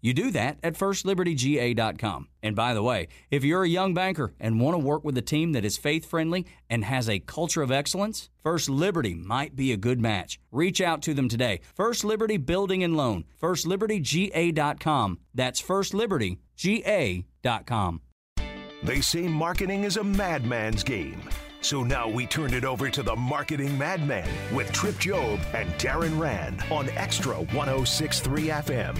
[0.00, 2.28] You do that at firstlibertyga.com.
[2.42, 5.22] And by the way, if you're a young banker and want to work with a
[5.22, 9.72] team that is faith friendly and has a culture of excellence, First Liberty might be
[9.72, 10.40] a good match.
[10.50, 11.60] Reach out to them today.
[11.74, 15.18] First Liberty Building and Loan, firstlibertyga.com.
[15.34, 18.00] That's firstlibertyga.com.
[18.82, 21.20] They say marketing is a madman's game.
[21.60, 26.18] So now we turn it over to the marketing madman with Tripp Job and Darren
[26.18, 28.96] Rand on Xtra 1063 FM.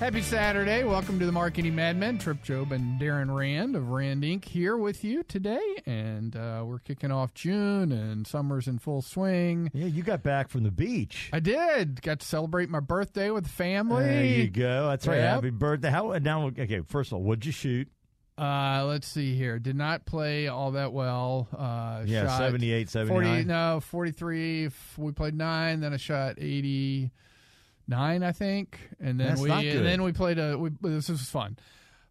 [0.00, 0.82] Happy Saturday.
[0.82, 2.16] Welcome to the Marketing Madmen.
[2.16, 4.46] Tripp Job and Darren Rand of Rand Inc.
[4.46, 5.60] here with you today.
[5.84, 9.70] And uh, we're kicking off June and summer's in full swing.
[9.74, 11.28] Yeah, you got back from the beach.
[11.34, 12.00] I did.
[12.00, 14.04] Got to celebrate my birthday with family.
[14.04, 14.88] There you go.
[14.88, 15.16] That's right.
[15.18, 15.34] Yep.
[15.34, 15.90] Happy birthday.
[15.90, 16.46] How now?
[16.46, 17.86] Okay, first of all, what'd you shoot?
[18.38, 19.58] Uh, let's see here.
[19.58, 21.46] Did not play all that well.
[21.54, 23.32] Uh, Yeah, shot 78, 79.
[23.34, 24.70] 40, no, 43.
[24.96, 25.80] We played nine.
[25.80, 26.38] Then I shot
[27.90, 28.78] 89, I think.
[29.00, 30.56] And then That's we and then we played a.
[30.56, 31.58] We, this was fun.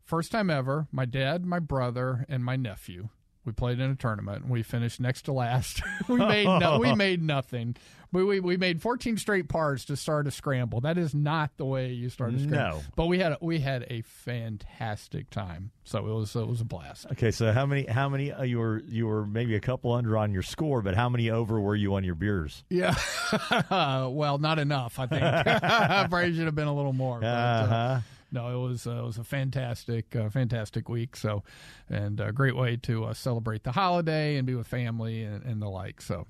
[0.03, 0.87] First time ever.
[0.91, 3.09] My dad, my brother, and my nephew.
[3.49, 4.43] We played in a tournament.
[4.43, 5.81] and We finished next to last.
[6.07, 7.75] we made no, we made nothing.
[8.11, 10.81] We, we we made 14 straight pars to start a scramble.
[10.81, 12.79] That is not the way you start a scramble.
[12.79, 12.83] No.
[12.95, 15.71] But we had a, we had a fantastic time.
[15.83, 17.07] So it was it was a blast.
[17.13, 17.85] Okay, so how many?
[17.87, 18.31] How many?
[18.31, 21.29] Uh, you were you were maybe a couple under on your score, but how many
[21.31, 22.63] over were you on your beers?
[22.69, 22.93] Yeah.
[23.71, 24.99] well, not enough.
[24.99, 25.21] I think
[25.61, 27.19] probably should have been a little more.
[27.19, 27.99] but, uh, Uh-huh.
[28.31, 31.15] No, it was uh, it was a fantastic uh, fantastic week.
[31.15, 31.43] So,
[31.89, 35.61] and a great way to uh, celebrate the holiday and be with family and, and
[35.61, 36.01] the like.
[36.01, 36.27] So,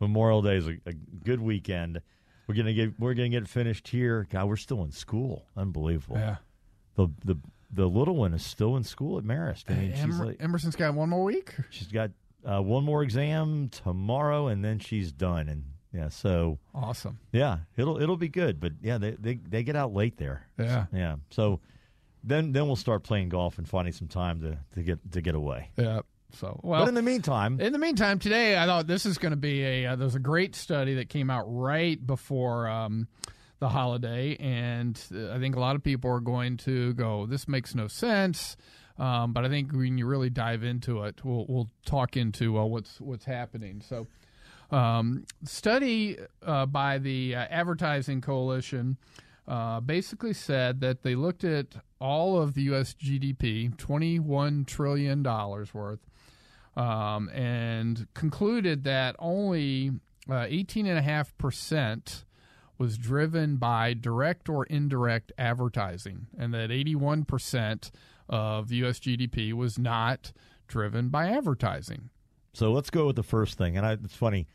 [0.00, 2.00] Memorial Day is a, a good weekend.
[2.46, 4.26] We're gonna get we're gonna get finished here.
[4.30, 5.46] God, we're still in school.
[5.56, 6.16] Unbelievable.
[6.16, 6.36] yeah.
[6.96, 7.36] The the
[7.72, 9.70] the little one is still in school at Marist.
[9.70, 11.54] I mean, she's like, Emerson's got one more week.
[11.70, 12.10] she's got
[12.44, 15.48] uh, one more exam tomorrow, and then she's done.
[15.48, 17.18] And yeah, so Awesome.
[17.32, 18.60] yeah, it'll it'll be good.
[18.60, 20.46] But yeah, they they, they get out late there.
[20.58, 20.86] Yeah.
[20.92, 21.16] Yeah.
[21.30, 21.60] So
[22.22, 25.34] then then we'll start playing golf and finding some time to, to get to get
[25.34, 25.70] away.
[25.76, 26.00] Yeah.
[26.32, 29.32] So, well, but in the meantime, In the meantime, today I thought this is going
[29.32, 29.86] to be a.
[29.86, 33.08] Uh, there's a great study that came out right before um,
[33.58, 37.48] the holiday, and uh, I think a lot of people are going to go, "This
[37.48, 38.56] makes no sense."
[38.96, 42.64] Um, but I think when you really dive into it, we'll we'll talk into uh,
[42.64, 43.82] what's what's happening.
[43.84, 44.06] So,
[44.70, 48.96] um, study uh, by the uh, Advertising Coalition
[49.48, 51.66] uh, basically said that they looked at
[52.00, 52.94] all of the U.S.
[52.94, 56.00] GDP, twenty-one trillion dollars worth,
[56.76, 59.90] um, and concluded that only
[60.28, 62.24] uh, 18.5%
[62.78, 67.90] was driven by direct or indirect advertising, and that 81%
[68.28, 69.00] of U.S.
[69.00, 70.32] GDP was not
[70.68, 72.10] driven by advertising.
[72.54, 73.76] so let's go with the first thing.
[73.76, 74.46] And I, it's funny,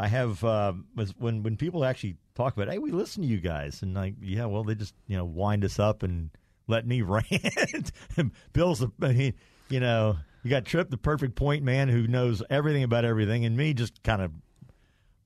[0.00, 0.72] I have uh,
[1.18, 4.46] when when people actually talk about, hey, we listen to you guys, and like, yeah,
[4.46, 6.30] well, they just you know wind us up and
[6.66, 7.92] let me rant.
[8.54, 9.34] Bill's, I mean,
[9.68, 13.54] you know, you got Tripp, the perfect point man who knows everything about everything, and
[13.58, 14.32] me just kind of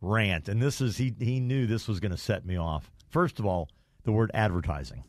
[0.00, 0.48] rant.
[0.48, 2.91] And this is he he knew this was going to set me off.
[3.10, 3.68] First of all,
[4.02, 5.04] the word advertising.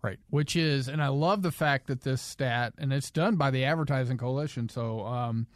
[0.00, 0.18] Right.
[0.30, 3.64] Which is, and I love the fact that this stat, and it's done by the
[3.64, 4.70] Advertising Coalition.
[4.70, 5.46] So, um,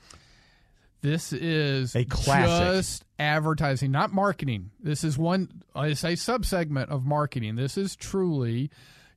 [1.04, 2.76] this is A classic.
[2.76, 4.70] just advertising, not marketing.
[4.81, 7.56] This is one, it's a subsegment of marketing.
[7.56, 8.70] This is truly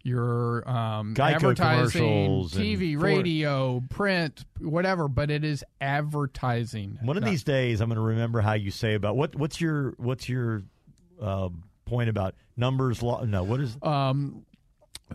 [0.04, 7.00] your um, Geico advertising, TV, radio, print, whatever, but it is advertising.
[7.02, 9.62] One of Not- these days, I'm going to remember how you say about what what's
[9.62, 10.64] your what's your
[11.22, 11.50] uh,
[11.86, 13.02] point about numbers?
[13.02, 13.24] Law?
[13.24, 14.46] No, what is um,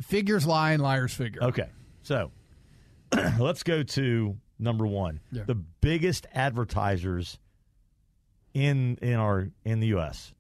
[0.01, 1.43] figures lie and liars figure.
[1.45, 1.69] okay?
[2.03, 2.31] So
[3.39, 5.21] let's go to number one.
[5.31, 5.43] Yeah.
[5.47, 7.39] The biggest advertisers
[8.55, 10.33] in in our in the U.S.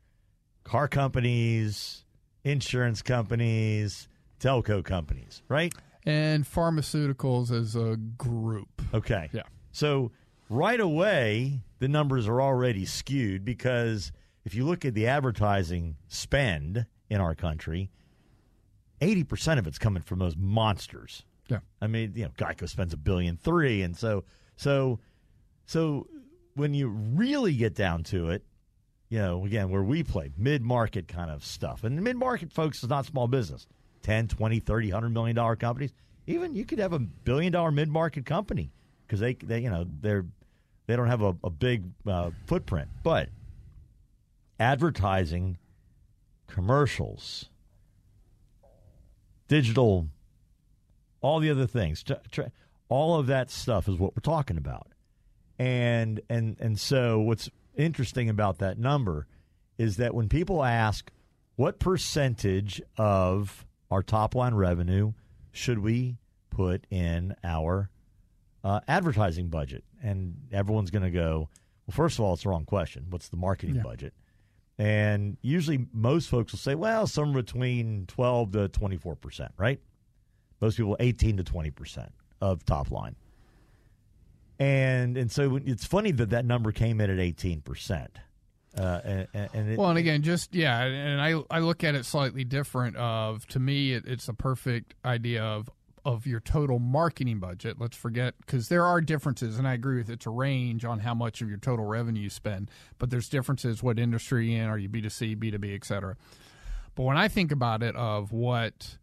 [0.64, 2.04] car companies,
[2.44, 4.08] insurance companies,
[4.40, 5.74] telco companies, right?
[6.04, 8.82] And pharmaceuticals as a group.
[8.92, 9.28] Okay.
[9.32, 9.42] Yeah.
[9.70, 10.10] So
[10.48, 14.12] right away, the numbers are already skewed because
[14.44, 17.90] if you look at the advertising spend in our country,
[19.00, 21.58] 80% of it's coming from those monsters Yeah.
[21.80, 24.24] I mean, you know, Geico spends a billion three, and so
[24.56, 25.00] so
[25.66, 26.06] so
[26.54, 28.44] when you really get down to it,
[29.08, 32.82] you know, again, where we play mid market kind of stuff, and mid market folks
[32.82, 33.66] is not small business,
[34.02, 35.92] 10, 20, 30, 100 million dollar companies.
[36.26, 38.70] Even you could have a billion dollar mid market company
[39.06, 40.24] because they, they, you know, they're
[40.86, 43.28] they don't have a, a big uh, footprint, but
[44.58, 45.58] advertising,
[46.48, 47.48] commercials,
[49.48, 50.08] digital,
[51.22, 52.42] all the other things, tr- tr-
[52.88, 54.88] all of that stuff is what we're talking about.
[55.58, 59.26] And and and so what's interesting about that number
[59.78, 61.10] is that when people ask
[61.56, 65.12] what percentage of our top line revenue
[65.52, 66.16] should we
[66.50, 67.88] put in our
[68.64, 71.48] uh, advertising budget, and everyone's going to go,
[71.86, 73.06] well, first of all, it's the wrong question.
[73.10, 73.82] What's the marketing Yeah.
[73.82, 74.14] budget?
[74.78, 79.80] And usually, most folks will say, well, somewhere between 12 to 24 percent, right?
[80.62, 83.16] Most people, 18 to 20 percent of top line.
[84.58, 88.16] And and so it's funny that that number came in at 18 percent.
[88.76, 92.06] Uh, and, and it, Well, and again, just yeah, and I I look at it
[92.06, 92.96] slightly different.
[92.96, 95.68] Of to me, it, it's a perfect idea of
[96.04, 97.78] of your total marketing budget.
[97.78, 101.14] Let's forget because there are differences, and I agree with it's a range on how
[101.14, 103.82] much of your total revenue you spend, but there's differences.
[103.82, 104.66] What industry in?
[104.66, 106.16] Are you B two C, B two B, et cetera?
[106.94, 108.96] But when I think about it, of what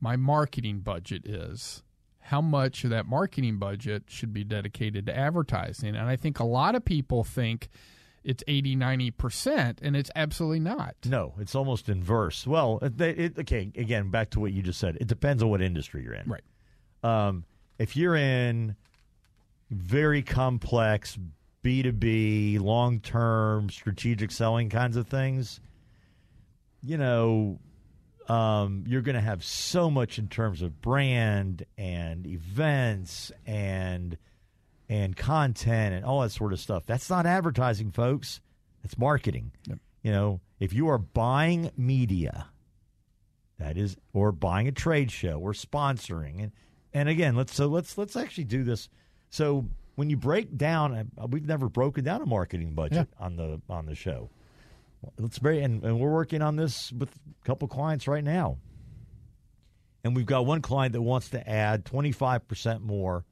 [0.00, 1.82] my marketing budget is,
[2.20, 6.44] how much of that marketing budget should be dedicated to advertising, and I think a
[6.44, 7.68] lot of people think
[8.26, 12.44] it's 80 90% and it's absolutely not No, it's almost inverse.
[12.44, 14.96] Well, it, it, okay, again, back to what you just said.
[15.00, 16.28] It depends on what industry you're in.
[16.28, 16.42] right
[17.04, 17.44] Um,
[17.78, 18.74] if you're in
[19.70, 21.16] very complex
[21.62, 25.60] B2B, long term strategic selling kinds of things,
[26.82, 27.60] you know,
[28.28, 34.16] um, you're going to have so much in terms of brand and events and
[34.88, 36.84] and content and all that sort of stuff.
[36.86, 38.40] That's not advertising, folks.
[38.82, 39.52] That's marketing.
[39.66, 39.78] Yep.
[40.02, 42.46] You know, if you are buying media,
[43.58, 46.52] that is, or buying a trade show or sponsoring, and
[46.92, 48.88] and again, let's so let's let's actually do this.
[49.30, 53.60] So when you break down, uh, we've never broken down a marketing budget on the
[53.68, 54.30] on the show.
[55.18, 58.58] Let's very and, and we're working on this with a couple clients right now.
[60.04, 63.24] And we've got one client that wants to add 25% more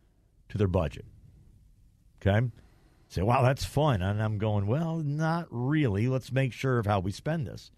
[0.48, 1.04] to their budget.
[2.20, 2.50] Okay?
[3.08, 4.02] Say, wow, that's fun.
[4.02, 6.08] And I'm going, well, not really.
[6.08, 7.70] Let's make sure of how we spend this.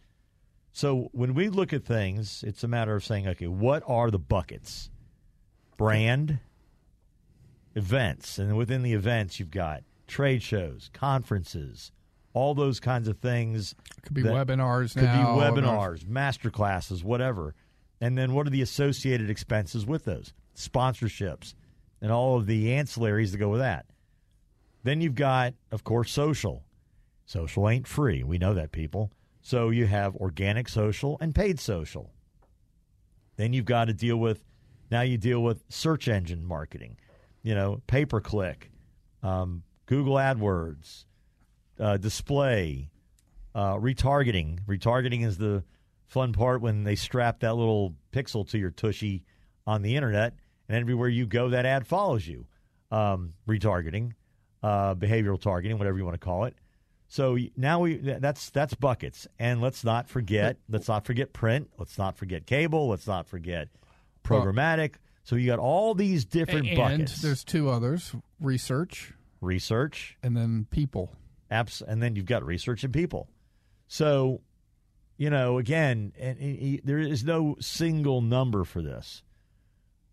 [0.73, 4.19] So when we look at things, it's a matter of saying, okay, what are the
[4.19, 4.91] buckets?
[5.77, 6.39] Brand,
[7.75, 8.39] events.
[8.39, 11.93] And within the events, you've got trade shows, conferences,
[12.37, 13.75] all those kinds of things.
[14.03, 17.55] could be webinars Could now be webinars, master classes, whatever.
[17.99, 20.35] And then what are the associated expenses with those?
[20.55, 21.55] Sponsorships
[22.03, 23.87] and all of the ancillaries that go with that.
[24.83, 26.63] Then you've got, of course, social.
[27.25, 28.23] Social ain't free.
[28.23, 29.11] We know that, people.
[29.41, 32.13] So you have organic social and paid social.
[33.37, 34.45] Then you've got to deal with,
[34.91, 36.99] now you deal with search engine marketing,
[37.43, 38.71] you know, pay per click,
[39.23, 41.07] um, Google AdWords,
[41.81, 42.91] uh, display,
[43.55, 44.61] uh, retargeting.
[44.67, 45.65] Retargeting is the
[46.07, 49.25] fun part when they strap that little pixel to your tushy
[49.67, 50.35] on the internet,
[50.69, 52.47] and everywhere you go, that ad follows you.
[52.91, 54.13] Um, retargeting,
[54.63, 56.55] uh, behavioral targeting, whatever you want to call it.
[57.09, 61.99] So now we that's that's buckets, and let's not forget let's not forget print, let's
[61.99, 63.69] not forget cable, let's not forget
[64.25, 64.95] programmatic.
[65.23, 70.67] So you got all these different and buckets: there's two others research research, and then
[70.71, 71.13] people
[71.51, 73.29] apps, and then you've got research and people.
[73.89, 74.41] So,
[75.17, 79.23] you know, again, and, and- and there is no single number for this,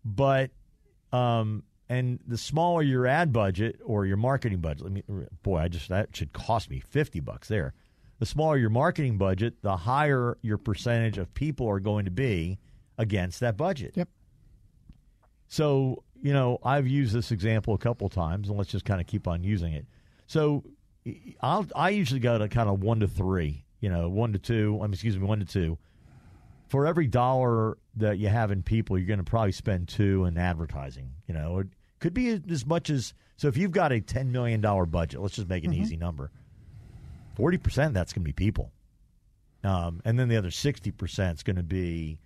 [0.04, 0.50] but
[1.12, 5.68] um, and the smaller your ad budget or your marketing budget, I mean, boy, I
[5.68, 7.74] just that should cost me fifty bucks there.
[8.20, 12.58] The smaller your marketing budget, the higher your percentage of people are going to be
[12.96, 13.92] against that budget.
[13.96, 14.08] Yep.
[15.48, 19.06] So, you know, I've used this example a couple times, and let's just kind of
[19.06, 19.86] keep on using it.
[20.26, 20.64] So,
[21.40, 24.78] I'll I usually go to kind of one to three, you know, one to two.
[24.80, 25.78] I mean, excuse me, one to two.
[26.68, 30.38] For every dollar that you have in people, you're going to probably spend two in
[30.38, 31.10] advertising.
[31.28, 31.68] You know, it
[32.00, 33.48] could be as much as so.
[33.48, 36.30] If you've got a ten million dollar budget, let's just make an easy number.
[37.36, 38.72] Forty percent that's going to be people,
[39.62, 42.18] um, and then the other sixty percent is going to be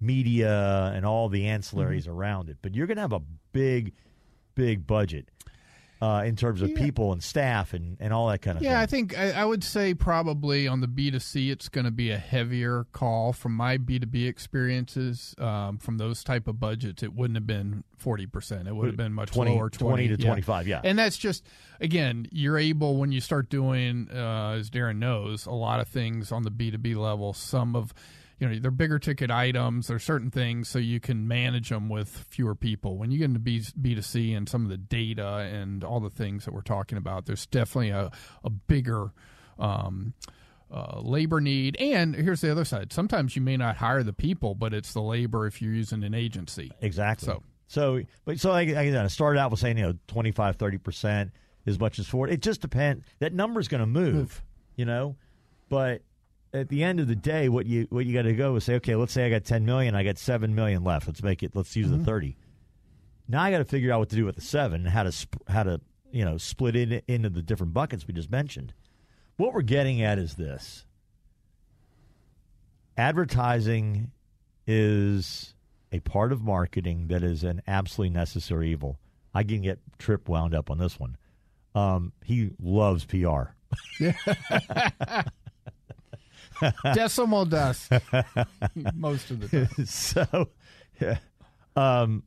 [0.00, 2.58] media and all the ancillaries around it.
[2.62, 3.94] But you're going to have a big,
[4.54, 5.28] big budget.
[6.00, 8.86] Uh, in terms of people and staff and, and all that kind of Yeah, I
[8.86, 12.86] think I, I would say probably on the B2C, it's going to be a heavier
[12.92, 13.32] call.
[13.32, 18.68] From my B2B experiences, um, from those type of budgets, it wouldn't have been 40%.
[18.68, 20.26] It would have been much 20 lower, 20 to yeah.
[20.26, 20.80] 25, yeah.
[20.84, 21.44] And that's just,
[21.80, 26.30] again, you're able, when you start doing, uh, as Darren knows, a lot of things
[26.30, 27.92] on the B2B level, some of,
[28.38, 29.88] you know, they're bigger ticket items.
[29.88, 32.96] There's certain things so you can manage them with fewer people.
[32.96, 36.44] When you get into B, B2C and some of the data and all the things
[36.44, 38.10] that we're talking about, there's definitely a,
[38.44, 39.12] a bigger
[39.58, 40.14] um,
[40.72, 41.76] uh, labor need.
[41.80, 42.92] And here's the other side.
[42.92, 46.14] Sometimes you may not hire the people, but it's the labor if you're using an
[46.14, 46.70] agency.
[46.80, 47.26] Exactly.
[47.26, 51.30] So- So, but so I, started out with saying you know 25, 30 percent
[51.66, 52.32] as much as forty.
[52.32, 53.04] It just depends.
[53.18, 54.42] That number's going to Move.
[54.76, 55.16] you know.
[55.68, 56.00] But
[56.52, 58.74] at the end of the day, what you what you got to go is say,
[58.76, 61.06] okay, let's say I got ten million, I got seven million left.
[61.06, 61.54] Let's make it.
[61.54, 61.98] Let's use Mm-hmm.
[62.00, 62.36] the thirty.
[63.28, 65.12] Now I got to figure out what to do with the seven and how to
[65.12, 68.72] sp- how to you know split it into the different buckets we just mentioned.
[69.36, 70.86] What we're getting at is this:
[72.96, 74.10] advertising
[74.66, 75.54] is
[75.92, 78.98] a part of marketing that is an absolutely necessary evil.
[79.34, 81.16] I can get Tripp wound up on this one.
[81.74, 83.52] Um, he loves PR.
[86.94, 87.90] Decimal dust
[88.94, 89.86] most of the time.
[89.86, 90.48] so,
[91.00, 91.18] yeah,
[91.76, 92.22] um,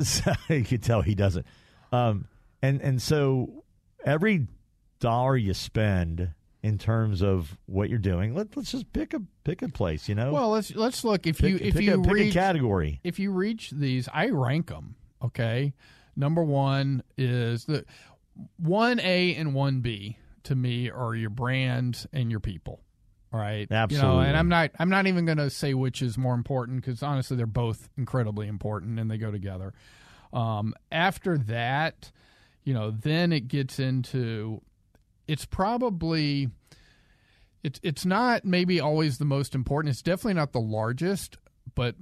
[0.00, 1.46] so you can tell he doesn't.
[1.92, 2.26] Um,
[2.62, 3.64] and and so
[4.04, 4.46] every
[5.00, 9.62] dollar you spend in terms of what you're doing, let, let's just pick a pick
[9.62, 10.08] a place.
[10.08, 11.26] You know, Well, let's let's look.
[11.26, 13.00] If pick, you if pick you a, pick a category.
[13.04, 14.96] if you reach these, I rank them.
[15.22, 15.72] Okay,
[16.16, 17.84] number one is the
[18.58, 22.80] one A and one B to me are your brand and your people.
[23.32, 24.26] Right, You know, Absolutely.
[24.26, 27.36] and I'm not I'm not even going to say which is more important because honestly,
[27.36, 29.74] they're both incredibly important and they go together.
[30.32, 32.10] Um, after that,
[32.64, 34.62] you know, then it gets into
[35.28, 36.48] it's probably
[37.62, 39.90] it's it's not maybe always the most important.
[39.92, 41.36] It's definitely not the largest,
[41.74, 41.96] but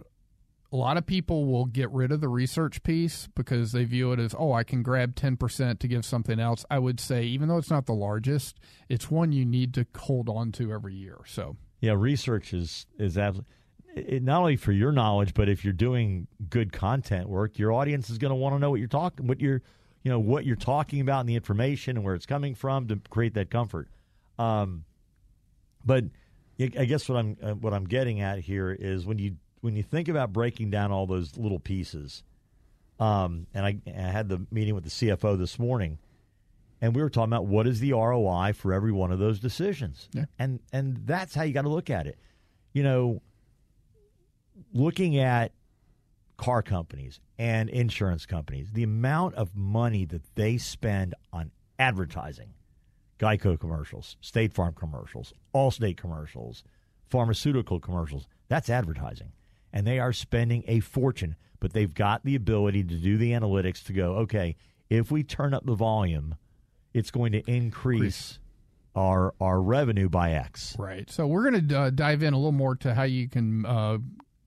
[0.75, 4.19] a lot of people will get rid of the research piece because they view it
[4.19, 6.67] as, oh, I can grab 10% to give something else.
[6.69, 10.29] I would say, even though it's not the largest, it's one you need to hold
[10.29, 11.19] on to every year.
[11.27, 13.53] So, Yeah, research is is absolutely
[13.95, 18.11] it, not only for your knowledge, but if you're doing good content work, your audience
[18.11, 19.63] is going to want to know what you're talking, what you're,
[20.03, 23.01] you know, what you're talking about, and the information and where it's coming from to
[23.11, 23.89] create that comfort.
[24.41, 24.85] Um,
[25.85, 26.07] but
[26.61, 29.83] I guess what I'm uh, what I'm getting at here is when you when you
[29.83, 32.23] think about breaking down all those little pieces,
[33.01, 35.97] um, and I, I had the meeting with the CFO this morning,
[36.83, 40.11] and we were talking about what is the ROI for every one of those decisions,
[40.13, 40.27] Yeah.
[40.39, 42.19] and and that's how you got to look at it.
[42.75, 43.23] You know,
[44.75, 45.53] looking at
[46.37, 52.53] car companies and insurance companies, the amount of money that they spend on advertising,
[53.19, 56.65] Geico commercials, State Farm commercials, Allstate commercials,
[57.09, 59.33] pharmaceutical commercials, that's advertising.
[59.75, 63.85] And they are spending a fortune, but they've got the ability to do the analytics
[63.87, 64.57] to go, okay,
[64.89, 66.37] if we turn up the volume,
[66.95, 68.39] it's going to increase
[68.95, 70.77] our our revenue by X.
[70.79, 71.11] right.
[71.11, 73.99] So, we're going to uh, dive in a little more to how you can uh,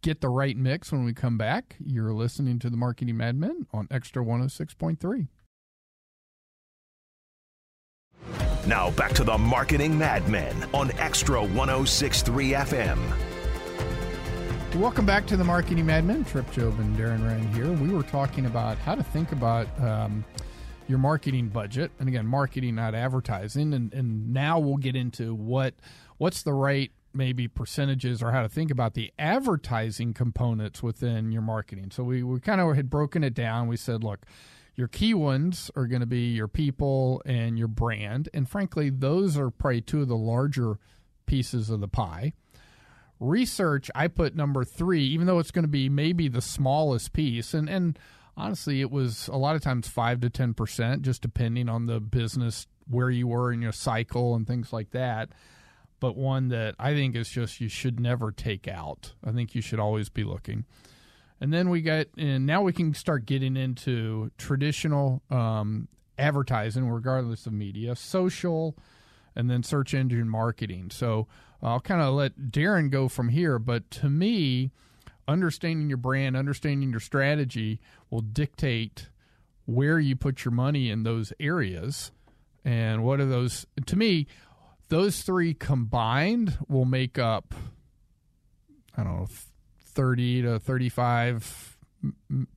[0.02, 1.76] get the right mix when we come back.
[1.80, 5.28] You're listening to the Marketing Madmen on Xtra 106.3.
[8.66, 13.27] Now back to the Marketing Madmen on Xtra 1063 FM.
[14.78, 16.24] Welcome back to the Marketing Madmen.
[16.24, 17.72] Tripp Job and Darren Rand here.
[17.72, 20.24] We were talking about how to think about um,
[20.88, 23.74] your marketing budget, and again, marketing, not advertising.
[23.74, 25.74] And, and now we'll get into what
[26.20, 31.42] what's the right maybe percentages or how to think about the advertising components within your
[31.42, 31.90] marketing.
[31.90, 33.68] So we, we kind of had broken it down.
[33.68, 34.28] We said, look,
[34.76, 39.40] your key ones are going to be your people and your brand, and frankly, those
[39.40, 40.78] are probably two of the larger
[41.26, 42.34] pieces of the pie
[43.20, 47.54] research i put number three even though it's going to be maybe the smallest piece.
[47.54, 47.98] And and
[48.36, 52.00] honestly it was a lot of times five to ten percent just depending on the
[52.00, 55.30] business where you were in your cycle and things like that.
[56.00, 59.14] But one that i think is just you should never take out.
[59.24, 60.66] I think you should always be looking.
[61.42, 67.46] And then we got and now we can start getting into traditional um, advertising regardless
[67.46, 68.76] of media social
[69.38, 70.90] and then search engine marketing.
[70.92, 71.28] So
[71.62, 73.60] uh, I'll kind of let Darren go from here.
[73.60, 74.72] But to me,
[75.28, 77.80] understanding your brand, understanding your strategy
[78.10, 79.10] will dictate
[79.66, 82.12] where you put your money in those areas.
[82.66, 83.68] And what are those?
[83.86, 84.26] To me,
[84.90, 87.54] those three combined will make up,
[88.98, 89.28] I don't know,
[89.84, 91.78] 30 to 35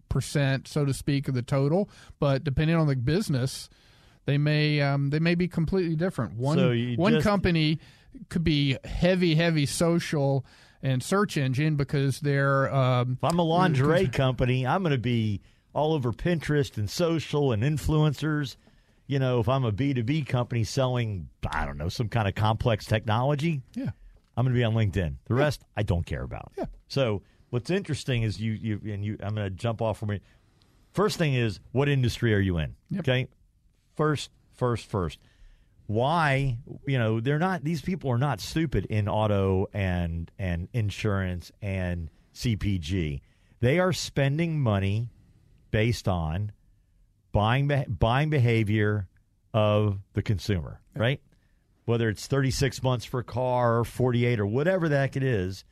[0.09, 1.91] percent, so to speak, of the total.
[2.19, 3.69] But depending on the business,
[4.27, 6.35] they may um, they may be completely different.
[6.35, 7.79] One So one just- company
[8.29, 10.45] could be heavy, heavy social
[10.83, 15.41] and search engine because they're um, If I'm a lingerie company, I'm going to be
[15.73, 18.57] all over Pinterest and social and influencers.
[19.07, 22.85] You know, if I'm a B2B company selling, I don't know, some kind of complex
[22.87, 23.91] technology, yeah
[24.37, 25.17] I'm going to be on LinkedIn.
[25.27, 26.53] The rest, I don't care about.
[26.57, 26.67] Yeah.
[26.89, 29.19] So what's interesting is you, you and you.
[29.21, 30.23] I'm going to jump off from it.
[30.93, 32.75] First thing is, what industry are you in?
[32.91, 33.01] Yep.
[33.01, 33.29] Okay.
[34.01, 35.19] First, first, first.
[35.87, 36.57] Why?
[36.87, 37.65] You know, they're not.
[37.65, 43.21] These people are not stupid in auto and and insurance and CPG.
[43.61, 45.11] They are spending money
[45.71, 46.53] based on
[47.31, 49.07] buying buying behavior
[49.53, 51.21] of the consumer, right?
[51.85, 55.63] Whether it's 36 months for a car or 48 or whatever the heck it is,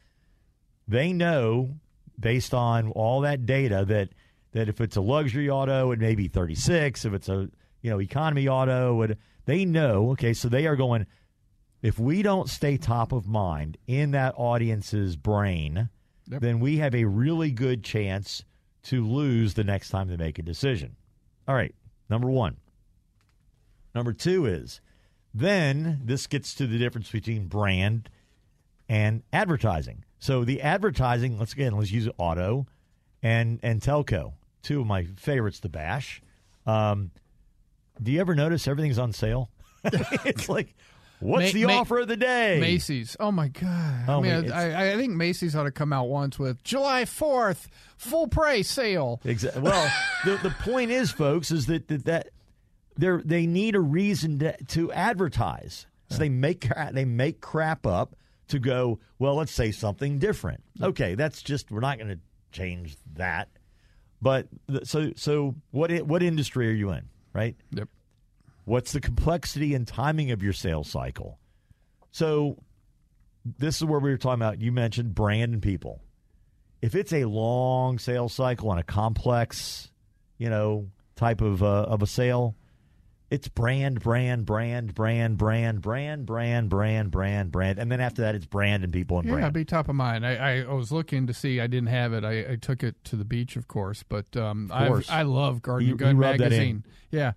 [0.87, 1.77] they know
[2.21, 4.11] based on all that data that
[4.53, 7.07] that if it's a luxury auto, it may be 36.
[7.07, 7.49] If it's a
[7.83, 10.11] you know economy auto, it, they know.
[10.13, 11.07] Okay, so they are going.
[11.81, 15.89] If we don't stay top of mind in that audience's brain,
[16.31, 16.41] Yep.
[16.43, 18.45] then we have a really good chance
[18.85, 20.97] to lose the next time they make a decision.
[21.47, 21.75] All right,
[22.11, 22.57] number one.
[23.95, 24.81] Number two is
[25.33, 28.11] then this gets to the difference between brand
[28.89, 30.05] and advertising.
[30.19, 32.67] So the advertising, let's again let's use auto
[33.23, 34.33] and and telco,
[34.63, 36.21] two of my favorites to bash.
[36.67, 37.11] Um,
[38.03, 39.51] do you ever notice everything's on sale?
[39.85, 40.75] it's like,
[41.21, 42.59] what's the offer of the day?
[42.61, 43.17] Macy's.
[43.21, 44.05] Oh my god!
[44.09, 47.05] Oh, I mean, it's- I, I think Macy's ought to come out once with July
[47.05, 49.21] Fourth full price sale.
[49.25, 49.63] Exactly.
[49.63, 49.93] Well,
[50.25, 52.29] the the point is, folks, is that that, that
[52.97, 55.87] they they need a reason to, to advertise.
[56.11, 58.17] So they make they make crap up
[58.49, 58.99] to go.
[59.19, 60.63] Well, let's say something different.
[60.83, 62.19] Okay, that's just we're not going to
[62.51, 63.49] change that.
[64.23, 64.49] But
[64.85, 67.09] so so what what industry are you in?
[67.33, 67.57] Right.
[67.73, 67.89] Yep.
[68.65, 71.39] What's the complexity and timing of your sales cycle?
[72.11, 72.59] So,
[73.59, 74.61] this is where we were talking about.
[74.61, 76.03] You mentioned brand and people.
[76.83, 79.91] If it's a long sales cycle and a complex,
[80.37, 82.57] you know, type of uh, of a sale,
[83.31, 88.35] it's brand, brand, brand, brand, brand, brand, brand, brand, brand, brand, and then after that,
[88.35, 89.53] it's brand and people and Yeah, brand.
[89.55, 90.25] be top of mind.
[90.27, 91.61] I, I, I was looking to see.
[91.61, 92.25] I didn't have it.
[92.25, 94.03] I, I took it to the beach, of course.
[94.03, 95.11] But um, Of course.
[95.11, 96.59] I've, love Garden You- and Gun you rubbed that in.
[96.59, 96.85] magazine.
[97.11, 97.33] Yeah,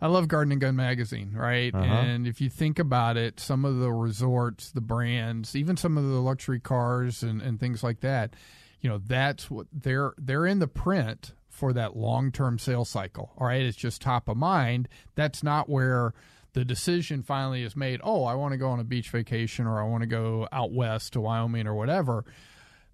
[0.00, 1.30] I love Garden and Gun magazine.
[1.32, 1.84] Right, Uh-huh.
[1.84, 6.04] and if you think about it, some of the resorts, the brands, even some of
[6.04, 8.34] the luxury cars and, and things like that,
[8.80, 13.32] you know, that's what they're they're in the print for that long term sales cycle.
[13.38, 14.88] All right, it's just top of mind.
[15.14, 16.12] That's not where
[16.52, 18.00] the decision finally is made.
[18.04, 20.72] Oh, I want to go on a beach vacation, or I want to go out
[20.72, 22.24] west to Wyoming, or whatever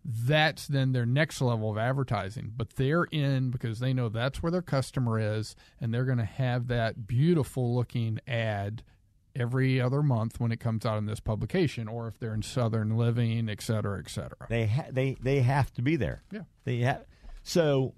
[0.04, 2.52] that's then their next level of advertising.
[2.56, 6.24] But they're in because they know that's where their customer is, and they're going to
[6.24, 8.82] have that beautiful looking ad
[9.34, 12.96] every other month when it comes out in this publication, or if they're in Southern
[12.96, 14.46] Living, et cetera, et cetera.
[14.48, 16.22] They ha- they they have to be there.
[16.30, 16.42] Yeah.
[16.64, 17.04] They have.
[17.42, 17.94] So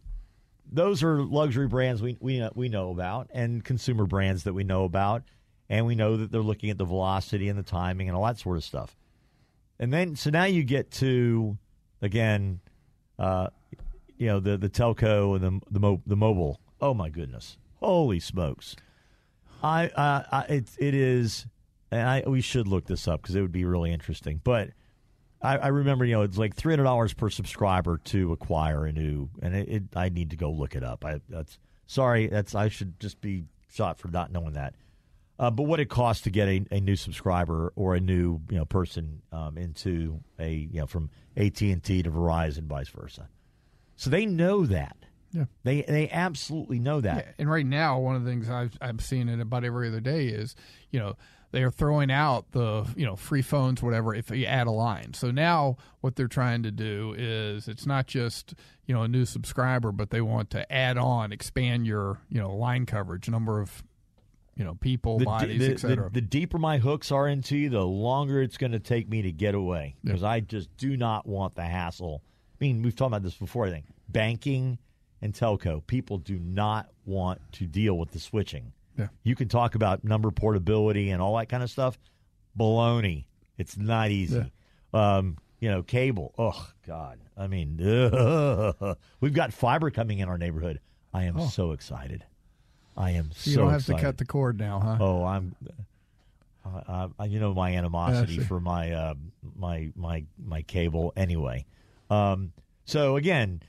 [0.71, 4.85] those are luxury brands we we we know about and consumer brands that we know
[4.85, 5.23] about,
[5.69, 8.39] and we know that they're looking at the velocity and the timing and all that
[8.39, 8.97] sort of stuff.
[9.79, 11.59] And then so now you get to
[12.03, 12.61] again,
[13.19, 13.49] uh,
[14.17, 16.61] you know the the telco and the the mo- the mobile.
[16.81, 17.57] Oh my goodness!
[17.81, 18.77] Holy smokes!
[19.63, 21.47] I, uh, I it it is,
[21.91, 24.41] and I we should look this up because it would be really interesting.
[24.45, 24.71] But
[25.45, 28.93] I, I remember, you know, it's like three hundred dollars per subscriber to acquire a
[28.93, 31.05] new, and it, it I need to go look it up.
[31.05, 34.75] I that's sorry, that's I should just be shot for not knowing that.
[35.39, 38.57] Uh, but what it costs to get a, a new subscriber or a new you
[38.57, 43.29] know person um, into a you know from AT and T to Verizon, vice versa.
[43.97, 44.97] So they know that.
[45.33, 45.45] Yeah.
[45.65, 47.17] They they absolutely know that.
[47.17, 50.01] Yeah, and right now, one of the things I've, I'm seeing it about every other
[50.01, 50.55] day is,
[50.91, 51.17] you know,
[51.55, 55.15] they are throwing out the, you know, free phones, whatever, if you add a line.
[55.15, 58.55] So now what they're trying to do is it's not just,
[58.87, 62.55] you know, a new subscriber, but they want to add on, expand your, you know,
[62.57, 63.85] line coverage, number of,
[64.57, 66.11] you know, people, the, bodies, the, et cetera.
[66.11, 69.23] the, the deeper my hooks are into you, the longer it's going to take me
[69.23, 70.09] to get away Yeah.
[70.09, 72.23] because I just do not want the hassle.
[72.25, 73.67] I mean, we've talked about this before.
[73.67, 74.79] I think banking
[75.23, 78.73] and telco, people do not want to deal with the switching.
[78.97, 79.09] Yeah.
[79.23, 81.99] You can talk about number portability and all that kind of stuff.
[82.59, 83.25] Baloney.
[83.59, 84.53] It's not easy.
[84.93, 86.35] Um, you know, cable.
[86.39, 87.19] Oh God.
[87.37, 87.79] I mean,
[89.21, 90.81] we've got fiber coming in our neighborhood.
[91.13, 92.25] I am so excited.
[92.97, 93.51] I am so Oh.
[93.51, 93.99] you don't have excited.
[93.99, 94.97] to cut the cord now, huh?
[95.01, 95.57] Oh, I'm.
[96.65, 99.15] Uh, you know my animosity Yeah, for my uh,
[99.57, 101.67] my my my cable anyway.
[102.09, 102.53] Um,
[102.85, 103.63] so again,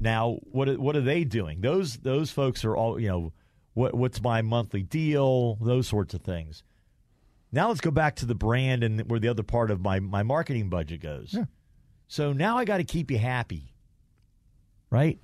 [0.00, 1.60] Now, what are- what are they doing?
[1.60, 3.32] Those those folks are all you know.
[3.74, 5.56] What what's my monthly deal?
[5.56, 6.62] Those sorts of things.
[7.50, 10.22] Now let's go back to the brand and where the other part of my my
[10.22, 11.32] marketing budget goes.
[11.32, 11.44] Yeah.
[12.08, 13.72] So now I got to keep you happy,
[14.90, 15.18] right?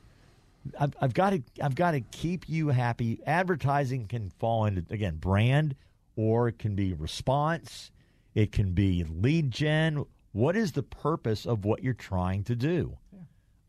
[0.79, 3.21] I've, I've got to I've got to keep you happy.
[3.27, 5.75] Advertising can fall into again brand,
[6.17, 7.91] or it can be response.
[8.35, 10.05] It can be lead gen.
[10.33, 12.99] What is the purpose of what you're trying to do?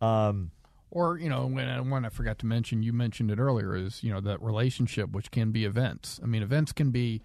[0.01, 0.51] Um,
[0.91, 4.03] Or you know, when uh, one I forgot to mention, you mentioned it earlier, is
[4.03, 6.19] you know that relationship, which can be events.
[6.23, 7.21] I mean, events can be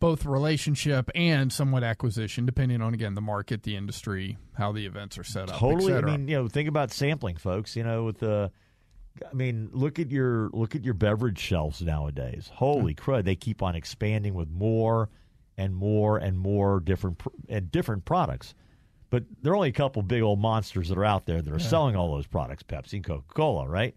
[0.00, 5.18] both relationship and somewhat acquisition, depending on again the market, the industry, how the events
[5.18, 5.58] are set up.
[5.58, 5.94] totally.
[5.94, 7.76] I mean, you know, think about sampling, folks.
[7.76, 8.50] You know, with the,
[9.28, 12.50] I mean, look at your look at your beverage shelves nowadays.
[12.54, 13.10] Holy hmm.
[13.10, 13.24] crud!
[13.24, 15.10] They keep on expanding with more
[15.56, 18.54] and more and more different pr- and different products.
[19.10, 21.58] But there are only a couple big old monsters that are out there that are
[21.58, 23.94] selling all those products: Pepsi and Coca Cola, right?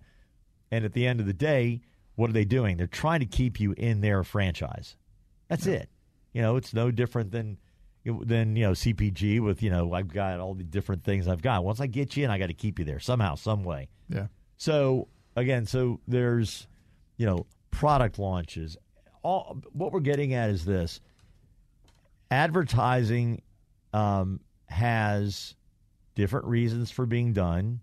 [0.71, 1.81] And at the end of the day,
[2.15, 2.77] what are they doing?
[2.77, 4.95] They're trying to keep you in their franchise.
[5.49, 5.89] That's it.
[6.31, 7.57] You know, it's no different than
[8.05, 11.65] than you know CPG with you know I've got all the different things I've got.
[11.65, 13.89] Once I get you in, I got to keep you there somehow, some way.
[14.07, 16.67] yeah, So again, so there's
[17.17, 18.77] you know product launches.
[19.23, 21.01] All what we're getting at is this:
[22.29, 23.41] advertising
[23.93, 24.39] um,
[24.71, 25.55] has
[26.15, 27.81] different reasons for being done.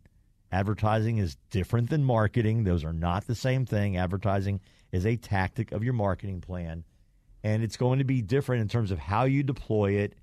[0.51, 3.96] Advertising is different than marketing; those are not the same thing.
[3.96, 4.61] Advertising
[4.92, 6.85] is a tactic of your marketing plan,
[7.44, 10.14] and it's going to be different in terms of how you deploy it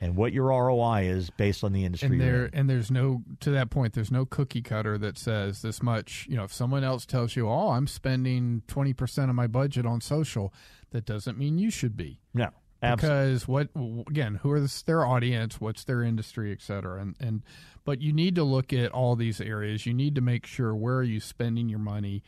[0.00, 2.08] and what your ROI is based on the industry.
[2.08, 3.92] and there and there's no to that point.
[3.92, 6.26] There's no cookie cutter that says this much.
[6.28, 9.84] You know, if someone else tells you, "Oh, I'm spending twenty percent of my budget
[9.84, 10.52] on social,"
[10.90, 12.20] that doesn't mean you should be.
[12.32, 12.50] no,
[12.80, 13.68] because what
[14.08, 17.00] again who is their audience what's their industry et cetera.
[17.00, 17.42] And and
[17.84, 19.86] but you need to look at all these areas.
[19.86, 22.22] You need to make sure where are you spending your money.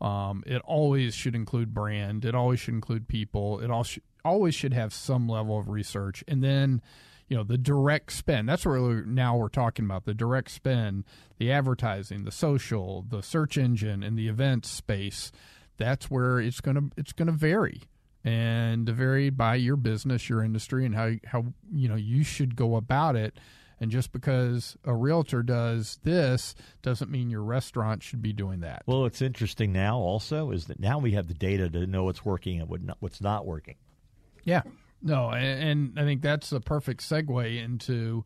[0.00, 2.24] Um, it always should include brand.
[2.24, 3.60] It always should include people.
[3.60, 6.24] It all sh- always should have some level of research.
[6.26, 6.82] And then
[7.28, 11.04] you know the direct spend that's what we're, now we're talking about the direct spend
[11.38, 15.32] the advertising the social the search engine and the event space.
[15.78, 17.82] That's where it's going to it's going to vary
[18.24, 22.56] and to vary by your business, your industry, and how how you know you should
[22.56, 23.38] go about it.
[23.80, 28.82] And just because a realtor does this doesn't mean your restaurant should be doing that.
[28.86, 32.24] Well, what's interesting now also is that now we have the data to know what's
[32.24, 33.74] working and what not, what's not working.
[34.44, 34.62] Yeah.
[35.02, 38.24] No, and, and I think that's a perfect segue into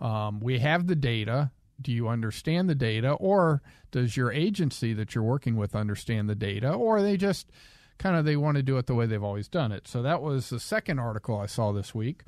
[0.00, 1.52] um, we have the data.
[1.80, 6.34] Do you understand the data, or does your agency that you're working with understand the
[6.34, 7.50] data, or are they just
[7.98, 9.88] kind of they want to do it the way they've always done it?
[9.88, 12.22] So that was the second article I saw this week,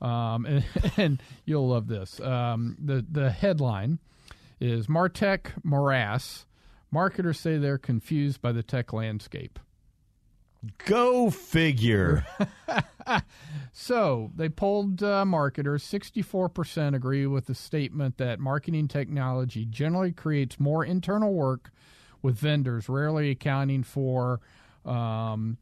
[0.00, 0.64] um, and,
[0.96, 2.20] and you'll love this.
[2.20, 3.98] Um, the the headline
[4.60, 6.46] is Martech morass.
[6.90, 9.58] Marketers say they're confused by the tech landscape.
[10.84, 12.26] Go figure.
[13.72, 15.82] So they polled uh, marketers.
[15.84, 21.70] 64% agree with the statement that marketing technology generally creates more internal work
[22.22, 24.40] with vendors, rarely accounting for,
[24.84, 25.58] um,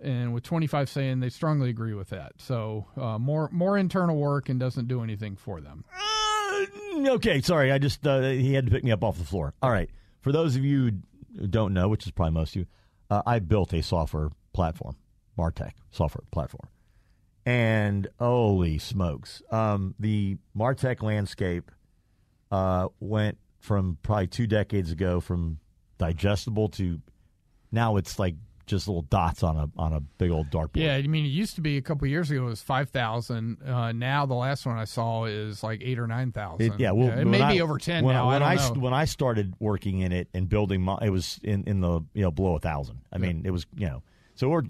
[0.00, 2.32] and with 25 saying they strongly agree with that.
[2.38, 5.84] So uh, more more internal work and doesn't do anything for them.
[5.94, 7.72] Uh, okay, sorry.
[7.72, 9.54] I just uh, he had to pick me up off the floor.
[9.62, 9.90] All right.
[10.20, 10.92] For those of you
[11.38, 12.66] who don't know, which is probably most of you,
[13.10, 14.96] uh, I built a software platform,
[15.38, 16.68] Martech software platform,
[17.44, 21.70] and holy smokes, um, the Martech landscape
[22.50, 25.58] uh, went from probably two decades ago from
[25.98, 27.00] digestible to
[27.70, 28.34] now it's like
[28.72, 30.76] just little dots on a on a big old dartboard.
[30.76, 33.58] Yeah, I mean, it used to be a couple years ago it was 5,000.
[33.62, 36.80] Uh, now the last one I saw is like eight or 9,000.
[36.80, 38.28] Yeah, well, it may I- be over 10 when, now.
[38.28, 38.72] When I know.
[38.80, 42.22] when I started working in it and building, my, it was in, in the you
[42.22, 43.00] know below a thousand.
[43.12, 44.02] I mean, it was you know.
[44.34, 44.62] So we're,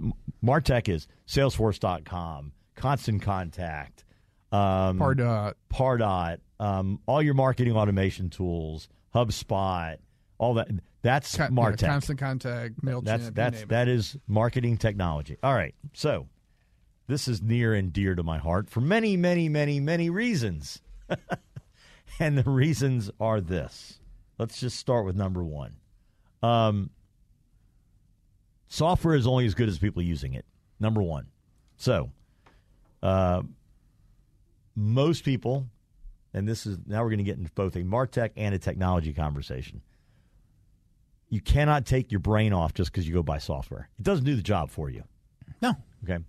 [0.45, 4.05] Martech is Salesforce.com, Constant Contact,
[4.51, 5.55] um, Pardot.
[5.73, 9.99] Pardot, um, all your marketing automation tools, HubSpot,
[10.43, 10.69] all that.
[11.03, 11.83] That's Con- Martech.
[11.83, 13.05] yeah, constant contact, MailChimp.
[13.05, 15.37] That's that's that is marketing technology.
[15.43, 15.75] All right.
[15.95, 16.27] So
[17.07, 20.81] this is near and dear to my heart for many, many, many, many reasons.
[22.19, 24.01] and the reasons are this.
[24.39, 25.77] Let's just start with number one.
[26.43, 26.91] Um,
[28.67, 30.45] software is only as good as people using it.
[30.81, 31.29] Number one.
[31.77, 32.11] So,
[33.01, 33.43] uh,
[34.75, 35.69] most people,
[36.35, 39.13] and this is now we're going to get into both a Martech and a technology
[39.13, 39.83] conversation
[41.33, 43.89] you cannot take your brain off just because you go buy software.
[43.99, 45.05] It doesn't do the job for you.
[45.63, 45.73] No.
[46.05, 46.23] Okay.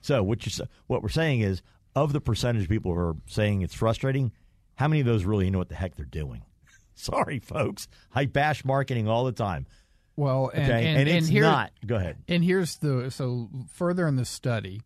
[0.00, 1.62] So what you what we're saying is,
[1.94, 4.32] of the percentage of people who are saying it's frustrating,
[4.74, 6.42] how many of those really know what the heck they're doing?
[6.96, 7.86] Sorry, folks.
[8.12, 9.66] I bash marketing all the time.
[10.16, 11.70] Well, and, Okay, and, it's here, not.
[11.86, 12.16] Go ahead.
[12.26, 14.82] And here's the so further in the study,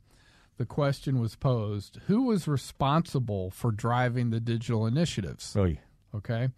[0.59, 5.57] the question was posed: Who was responsible for driving the digital initiatives?
[5.57, 5.79] Oh, yeah.
[6.15, 6.51] Okay,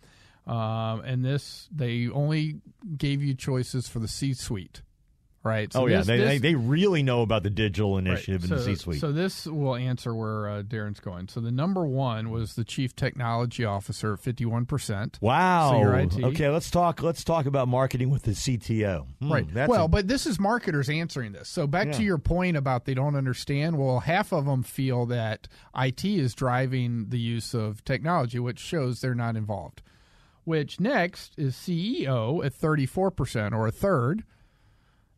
[0.47, 2.61] um, and this they only
[2.97, 4.83] gave you choices for the C-suite,
[5.43, 5.73] right?
[5.73, 5.99] So oh, yeah.
[5.99, 8.07] this- They, this- they, really know about the digital Right.
[8.07, 9.01] initiative in the So- C suite.
[9.01, 11.29] So this will answer where uh, Darren's going.
[11.29, 15.19] So the number one was the chief technology officer at fifty-one percent.
[15.23, 15.71] wow.
[15.73, 16.23] So your IT.
[16.25, 17.03] Okay, let's talk.
[17.03, 19.07] Let's talk about marketing with the CTO.
[19.23, 19.47] Hmm, Right.
[19.69, 21.49] well, a- but this is marketers answering this.
[21.49, 23.79] So back to your point about they don't understand.
[23.79, 29.01] Well, half of them feel that IT is driving the use of technology, which shows
[29.01, 29.81] they're not involved.
[30.45, 34.25] Which next is CEO at 34% or a third.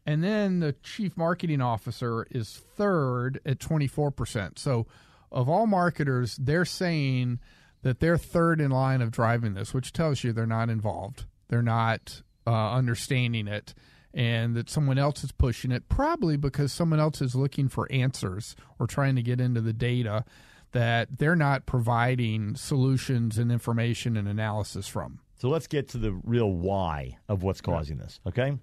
[0.07, 4.59] And then the chief marketing officer is third at 24%.
[4.59, 4.87] So
[5.33, 7.41] of all marketers, they're saying
[7.83, 11.25] that they're third in line of driving this, which tells you they're not involved.
[11.49, 13.75] They're not uh, understanding it,
[14.15, 18.57] and that someone else is pushing it, probably because someone else is looking for answers
[18.79, 20.25] or trying to get into the data
[20.73, 25.21] that they're not providing solutions and information and analysis from.
[25.39, 28.57] So let's get to the real why of what's causing this, okay?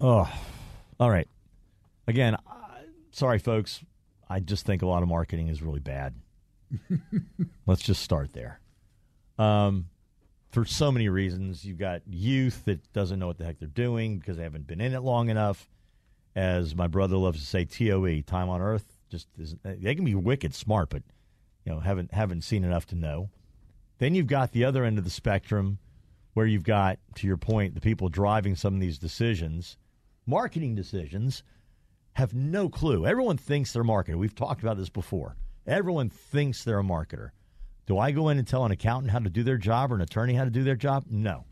[0.00, 0.32] Oh,
[0.98, 1.28] all right.
[2.06, 3.84] Again, I, sorry, folks.
[4.28, 6.14] I just think a lot of marketing is really bad.
[7.66, 8.60] let's just start there.
[9.38, 9.86] Um,
[10.50, 14.18] for so many reasons, you've got youth that doesn't know what the heck they're doing
[14.18, 15.68] because they haven't been in it long enough.
[16.34, 19.28] As my brother loves to say, TOE, time on earth, just
[19.62, 21.02] they can be wicked smart, but
[21.64, 23.30] you know haven't haven't seen enough to know.
[23.98, 25.78] Then you've got the other end of the spectrum
[26.34, 29.76] where you've got, to your point, the people driving some of these decisions,
[30.26, 31.42] marketing decisions,
[32.14, 33.06] have no clue.
[33.06, 34.16] Everyone thinks they're a marketer.
[34.16, 35.36] We've talked about this before.
[35.66, 37.30] Everyone thinks they're a marketer.
[37.86, 40.00] Do I go in and tell an accountant how to do their job or an
[40.00, 41.04] attorney how to do their job?
[41.08, 41.44] No.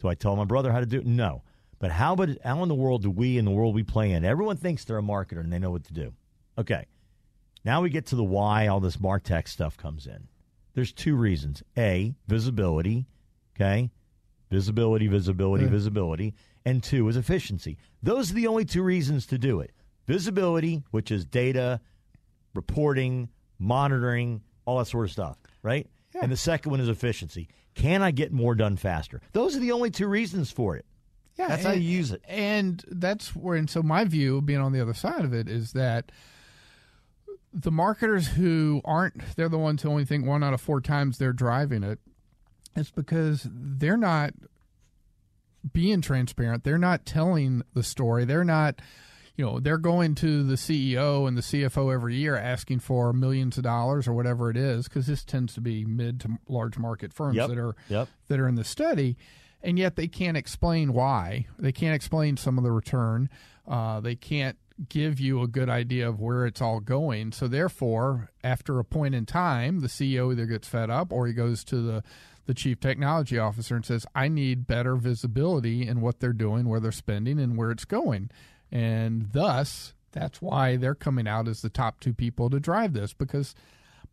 [0.00, 1.06] Do I tell my brother how to do it?
[1.06, 1.42] No.
[1.78, 4.24] But how, but how in the world do we, in the world we play in,
[4.24, 6.12] everyone thinks they're a marketer and they know what to do.
[6.58, 6.86] Okay.
[7.64, 10.28] Now we get to the why all this Martech stuff comes in.
[10.74, 11.62] There's two reasons.
[11.78, 13.06] A, visibility,
[13.56, 13.90] okay?
[14.50, 16.34] Visibility, visibility, visibility.
[16.64, 17.78] And two is efficiency.
[18.02, 19.72] Those are the only two reasons to do it.
[20.06, 21.80] Visibility, which is data,
[22.54, 25.88] reporting, monitoring, all that sort of stuff, right?
[26.20, 27.48] And the second one is efficiency.
[27.74, 29.20] Can I get more done faster?
[29.32, 30.86] Those are the only two reasons for it.
[31.36, 32.22] Yeah, That's how you use it.
[32.28, 35.72] And that's where, and so my view, being on the other side of it, is
[35.72, 36.12] that
[37.56, 41.18] the marketers who aren't, they're the ones who only think one out of four times
[41.18, 42.00] they're driving it.
[42.74, 44.34] It's because they're not
[45.72, 46.64] being transparent.
[46.64, 48.24] They're not telling the story.
[48.24, 48.80] They're not,
[49.36, 53.56] you know, they're going to the CEO and the CFO every year asking for millions
[53.56, 57.12] of dollars or whatever it is, because this tends to be mid to large market
[57.12, 57.48] firms Yep.
[57.48, 58.08] that are Yep.
[58.28, 59.16] that are in the study,
[59.62, 61.46] and yet they can't explain why.
[61.58, 63.30] They can't explain some of the return.
[63.66, 64.58] Uh, they can't
[64.88, 67.32] give you a good idea of where it's all going.
[67.32, 71.32] So therefore, after a point in time, the CEO either gets fed up or he
[71.32, 72.02] goes to the
[72.46, 76.78] the chief technology officer and says, "I need better visibility in what they're doing, where
[76.78, 78.30] they're spending, and where it's going."
[78.70, 83.14] And thus, that's why they're coming out as the top two people to drive this
[83.14, 83.54] because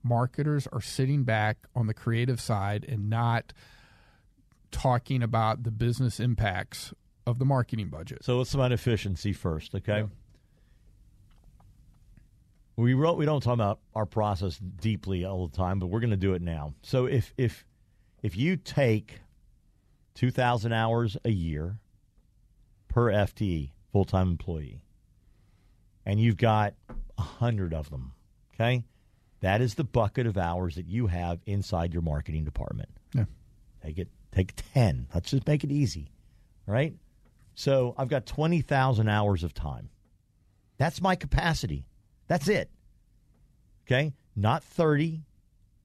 [0.01, 3.51] marketers are sitting back on the creative side and not
[4.71, 6.93] talking about the business impacts
[7.27, 8.23] of the marketing budget.
[8.23, 10.05] So let's talk about efficiency first, okay?
[12.81, 16.09] We wrote, we don't talk about our process deeply all the time, but we're going
[16.09, 16.73] to do it now.
[16.81, 17.63] So if if
[18.23, 19.19] if you take
[20.15, 21.77] two thousand hours a year
[22.87, 24.83] per FTE full time employee,
[26.07, 26.73] and you've got
[27.19, 28.13] a hundred of them,
[28.55, 28.83] okay,
[29.41, 32.89] that is the bucket of hours that you have inside your marketing department.
[33.13, 33.25] Yeah.
[33.83, 35.05] Take it, take ten.
[35.13, 36.09] Let's just make it easy,
[36.67, 36.95] all right?
[37.53, 39.89] So I've got 20,000 hours of time.
[40.77, 41.85] That's my capacity.
[42.31, 42.69] That's it.
[43.85, 44.13] Okay?
[44.37, 45.19] Not 30,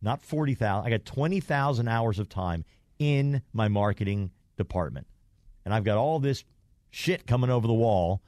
[0.00, 0.86] not 40,000.
[0.86, 2.64] I got 20,000 hours of time
[3.00, 5.08] in my marketing department.
[5.64, 6.44] And I've got all this
[6.90, 8.22] shit coming over the wall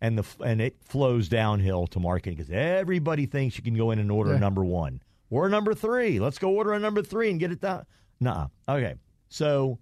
[0.00, 4.00] and the and it flows downhill to marketing because everybody thinks you can go in
[4.00, 4.38] and order Yeah.
[4.38, 6.18] a number 1 or a number 3.
[6.18, 7.86] Let's go order a number 3 and get it done.
[8.18, 8.48] Nah.
[8.68, 8.96] Okay.
[9.28, 9.78] So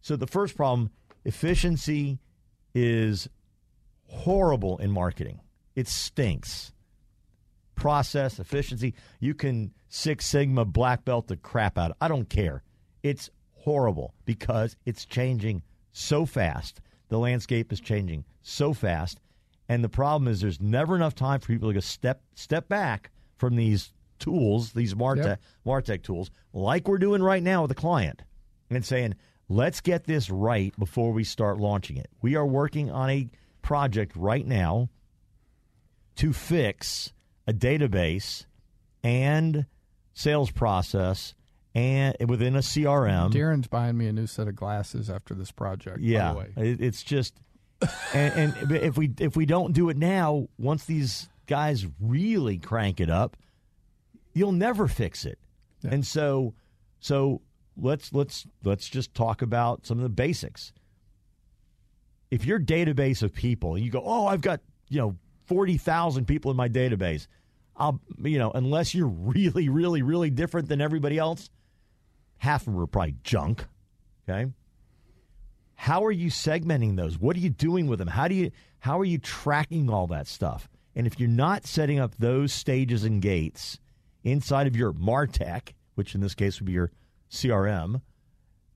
[0.00, 0.92] so the first problem,
[1.24, 2.20] efficiency
[2.72, 3.28] is
[4.06, 5.40] horrible in marketing.
[5.74, 6.72] It stinks.
[7.80, 11.90] Process, efficiency, you can Six Sigma black belt the crap out.
[11.92, 12.62] of I don't care.
[13.02, 15.62] It's horrible because it's changing
[15.92, 16.80] so fast.
[17.08, 19.18] The landscape is changing so fast.
[19.68, 23.56] And the problem is there's never enough time for people to step step back from
[23.56, 25.40] these tools, these Martech, Yep.
[25.66, 28.22] Martech tools, like we're doing right now with a client,
[28.68, 29.14] and saying,
[29.48, 32.10] let's get this right before we start launching it.
[32.20, 33.30] We are working on a
[33.62, 34.90] project right now
[36.16, 37.12] to fix
[37.46, 38.46] a database
[39.02, 39.66] and
[40.12, 41.34] sales process
[41.74, 43.32] and within a CRM.
[43.32, 45.98] Darren's buying me a new set of glasses after this project.
[45.98, 46.52] by Yeah, the way.
[46.56, 47.34] it's just,
[48.14, 53.00] and, and if we if we don't do it now, once these guys really crank
[53.00, 53.36] it up,
[54.34, 55.38] you'll never fix it.
[55.82, 55.90] Yeah.
[55.94, 56.54] And so,
[56.98, 57.40] so
[57.76, 60.72] let's let's let's just talk about some of the basics.
[62.30, 65.16] If your database of people, you go, oh, I've got you know
[65.50, 67.26] forty thousand people in my database.
[67.76, 71.50] I'll you know unless you're really really really different than everybody else,
[72.38, 73.66] half of them are probably junk.
[74.28, 74.50] Okay.
[75.74, 77.18] How are you segmenting those?
[77.18, 78.08] What are you doing with them?
[78.08, 80.68] How do you how are you tracking all that stuff?
[80.94, 83.78] And if you're not setting up those stages and gates
[84.22, 86.92] inside of your Martech, which in this case would be your
[87.30, 88.02] CRM,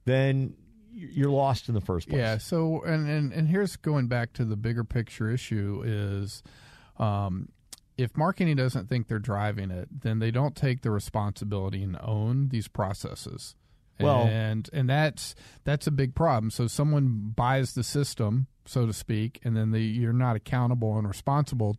[0.06, 0.54] then
[0.94, 2.18] you're lost in the first place.
[2.18, 2.38] Yeah.
[2.38, 6.42] So, and, and and here's going back to the bigger picture issue is,
[6.98, 7.48] um,
[7.96, 12.48] if marketing doesn't think they're driving it, then they don't take the responsibility and own
[12.48, 13.54] these processes.
[14.00, 16.50] Well- and and that's that's a big problem.
[16.50, 21.07] So someone buys the system, so to speak, and then the, you're not accountable and
[21.07, 21.76] responsible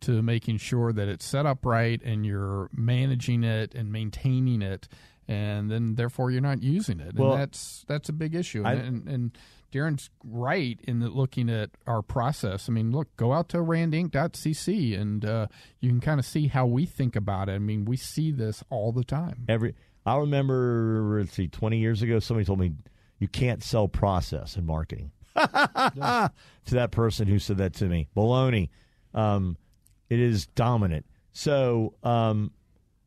[0.00, 4.88] to making sure that it's set up right and you're managing it and maintaining it
[5.28, 8.74] and then therefore you're not using it Well, and that's that's a big issue I-
[8.74, 9.38] and, and,
[9.72, 12.68] Darren's right in looking at our process.
[12.68, 15.46] I mean, look, go out to randinc.cc and uh,
[15.80, 17.52] you can kind of see how we think about it.
[17.52, 19.46] I mean, we see this all the time.
[19.48, 22.72] Every I remember, let's see, 20 years ago, somebody told me
[23.18, 25.12] you can't sell process in marketing.
[25.34, 26.30] to
[26.66, 28.68] that person who said that to me, baloney.
[29.14, 29.56] Um,
[30.10, 31.06] it is dominant.
[31.32, 32.50] So um,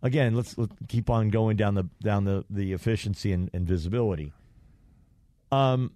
[0.05, 4.31] again, let's, let's keep on going down the down the the efficiency and, and visibility.
[5.51, 5.91] Um,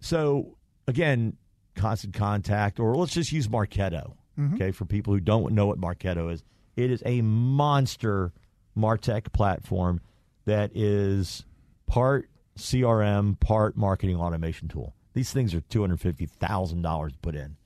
[0.00, 1.36] so again,
[1.76, 4.14] constant contact, or let's just use Marketo.
[4.54, 6.42] Okay, for people who don't know what Marketo is,
[6.76, 8.32] it is a monster
[8.76, 10.00] Martech platform
[10.46, 11.44] that is
[11.86, 14.94] part CRM, part marketing automation tool.
[15.14, 17.56] These things are two hundred fifty thousand dollars put in.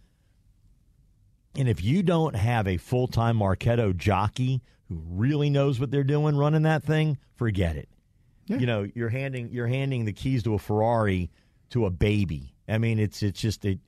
[1.57, 6.05] And if you don't have a full time Marketo jockey who really knows what they're
[6.05, 7.89] doing running that thing, forget it.
[8.47, 11.31] You know, you're handing you're handing the keys to a Ferrari
[11.71, 12.55] to a baby.
[12.69, 13.79] I mean, it's it's just a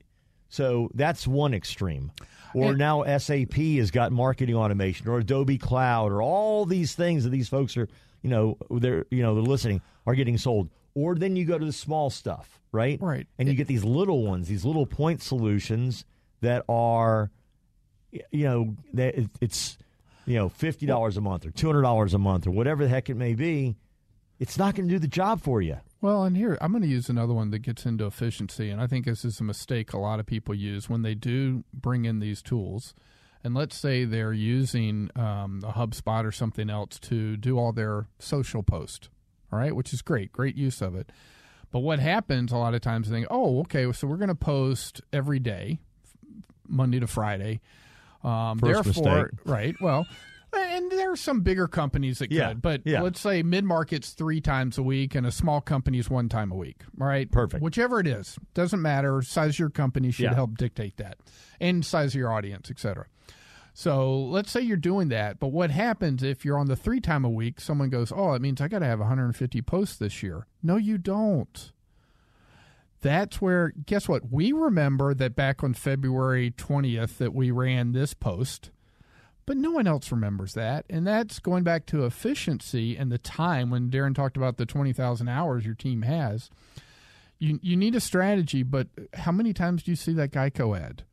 [0.49, 2.11] so that's one extreme.
[2.55, 7.23] Or And- now SAP has got marketing automation, or Adobe Cloud, or all these things
[7.25, 7.87] that these folks are,
[8.23, 10.69] you know, they're you know they're listening are getting sold.
[10.95, 12.99] Or then you go to the small stuff, right?
[12.99, 13.27] Right.
[13.37, 16.03] And you get these little ones, these little point solutions
[16.41, 17.29] that are,
[18.31, 19.77] you know, that it- it's
[20.27, 22.89] you know fifty dollars a month or two hundred dollars a month or whatever the
[22.89, 23.75] heck it may be.
[24.39, 25.77] It's not going to do the job for you.
[25.99, 28.85] Well, and here I'm going to use another one that gets into efficiency, and I
[28.85, 32.19] think this is a mistake a lot of people use when they do bring in
[32.19, 32.93] these tools.
[33.43, 38.07] And let's say they're using um, a HubSpot or something else to do all their
[38.19, 39.09] social post,
[39.51, 41.11] all right, which is great, great use of it.
[41.71, 44.35] But what happens a lot of times, they think, oh, okay, so we're going to
[44.35, 45.79] post every day,
[46.67, 47.61] Monday to Friday.
[48.23, 49.39] Um, First therefore, mistake.
[49.45, 49.75] right?
[49.81, 50.05] Well,
[50.53, 53.01] and there are some bigger companies that Yeah, could, but yeah.
[53.01, 56.55] let's say mid market's three times a week and a small company's one time a
[56.55, 56.83] week.
[56.99, 57.61] All right, Perfect.
[57.63, 59.21] Whichever it is, doesn't matter.
[59.21, 60.33] Size of your company should Yeah.
[60.35, 61.17] help dictate that,
[61.59, 63.05] and size of your audience, etc.
[63.73, 67.23] So let's say you're doing that, but what happens if you're on the three time
[67.23, 67.59] a week?
[67.61, 70.97] Someone goes, "Oh, it means I got to have 150 posts this year." No, you
[70.97, 71.71] don't.
[73.01, 74.31] That's where guess what?
[74.31, 78.71] We remember that back on February 20th that we ran this post,
[79.45, 80.85] but no one else remembers that.
[80.89, 85.27] And that's going back to efficiency and the time when Darren talked about the 20,000
[85.27, 86.49] hours your team has.
[87.39, 91.03] You you need a strategy, but how many times do you see that Geico ad?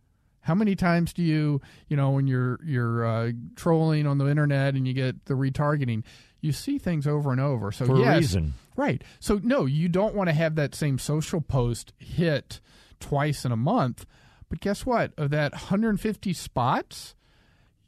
[0.41, 4.75] How many times do you, you know, when you're you're uh, trolling on the internet
[4.75, 6.03] and you get the retargeting,
[6.41, 7.73] you see things over and over.
[7.73, 8.55] So For a yes, reason.
[8.77, 9.03] Right.
[9.21, 12.61] So no, you don't want to have that same social post hit
[13.01, 14.07] twice in a month.
[14.49, 15.13] But guess what?
[15.17, 17.15] Of that 150 spots,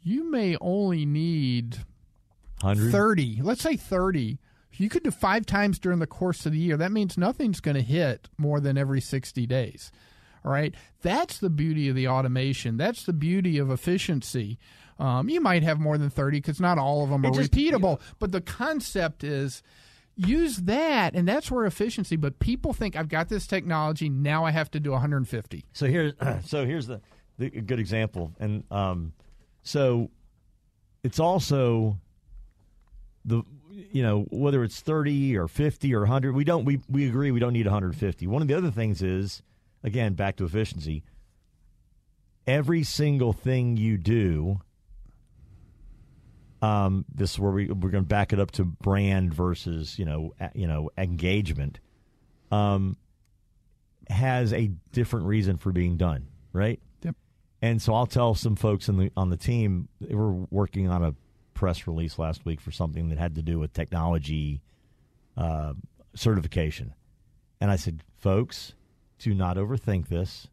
[0.02, 1.78] you may only need
[2.62, 2.92] Hundred.
[2.92, 3.40] 30.
[3.42, 4.38] Let's say 30.
[4.72, 6.76] You could do five times during the course of the year.
[6.76, 9.90] That means nothing's going to hit more than every 60 days.
[10.44, 10.74] All right.
[11.02, 12.76] That's the beauty of the automation.
[12.76, 14.58] That's the beauty of efficiency.
[14.98, 18.00] Um, you might have more than 30 because not all of them are just- repeatable.
[18.18, 19.62] But the concept is
[20.16, 22.16] use that, and that's where efficiency.
[22.16, 24.08] But people think I've got this technology.
[24.08, 25.64] Now I have to do 150.
[25.72, 26.14] So here's
[26.44, 27.00] so here's the,
[27.38, 29.12] the good example, and um,
[29.62, 30.10] so
[31.02, 31.98] it's also
[33.24, 37.30] the you know whether it's 30 or 50 or 100 we don't we, we agree
[37.30, 39.42] we don't need 150 one of the other things is
[39.84, 41.04] again back to efficiency
[42.46, 44.60] every single thing you do
[46.66, 50.04] um, this is where we, we're going to back it up to brand versus you
[50.04, 51.78] know a, you know engagement
[52.50, 52.96] um,
[54.08, 57.16] has a different reason for being done right Yep.
[57.62, 61.02] and so I'll tell some folks in the on the team they were working on
[61.04, 61.14] a
[61.54, 64.60] press release last week for something that had to do with technology
[65.36, 65.72] uh,
[66.14, 66.94] certification.
[67.60, 68.74] And I said, folks,
[69.18, 70.48] do not overthink this.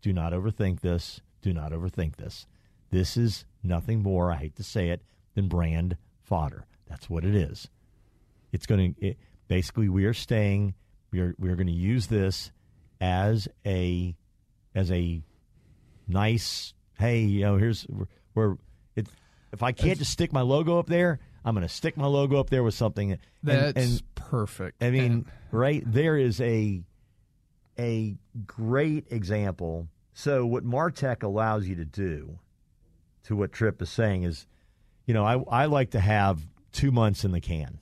[0.00, 1.20] Do not overthink this.
[1.42, 2.46] Do not overthink this.
[2.90, 5.02] This is nothing more, I hate to say it,
[5.36, 6.66] than brand fodder.
[6.88, 7.68] That's what it is.
[8.50, 10.74] It's going to, it, basically, we are staying,
[11.12, 12.50] we are, we are going to use this
[13.00, 14.16] as a,
[14.74, 15.22] as a
[16.08, 17.86] nice, hey, you know, here's
[18.34, 18.56] where
[18.96, 19.06] it,
[19.52, 22.40] if I can't just stick my logo up there, I'm going to stick my logo
[22.40, 23.12] up there with something.
[23.12, 24.82] And, That's and perfect.
[24.82, 26.82] I mean, And- right there is a
[27.78, 28.16] a
[28.46, 29.86] great example.
[30.14, 32.38] So what Martech allows you to do,
[33.24, 34.46] to what Tripp is saying is,
[35.06, 36.40] you know, I I like to have
[36.72, 37.78] two months in the can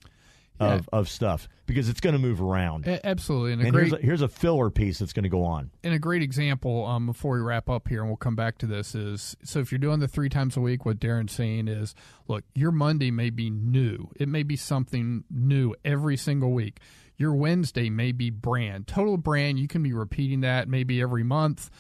[0.61, 2.87] of, of stuff because it's going to move around.
[2.87, 5.29] a- absolutely, and a and great here's a, here's a filler piece that's going to
[5.29, 5.71] go on.
[5.83, 8.67] and a great example um, before we wrap up here, and we'll come back to
[8.67, 11.95] this is so if you're doing the three times a week, what Darren's saying is,
[12.29, 14.11] look, your Monday may be new.
[14.17, 16.79] It may be something new every single week.
[17.17, 19.59] Your Wednesday may be brand, total brand.
[19.59, 21.71] You can be repeating that maybe every month.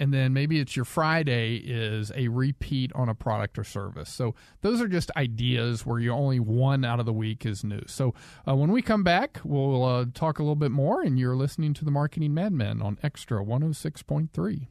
[0.00, 4.08] And then maybe it's your Friday is a repeat on a product or service.
[4.10, 7.82] So those are just ideas where you only one out of the week is new.
[7.86, 8.14] So
[8.46, 11.02] uh, when we come back, we'll uh, talk a little bit more.
[11.02, 14.68] And you're listening to the Marketing Madmen on Xtra 106.3.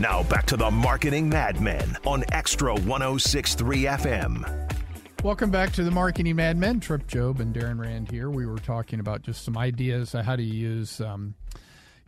[0.00, 4.70] Now back to the Marketing Madmen on Xtra 1063 FM.
[5.22, 6.80] Welcome back to the Marketing Madmen.
[6.80, 8.30] Tripp Job and Darren Rand here.
[8.30, 11.34] We were talking about just some ideas on how to use, um,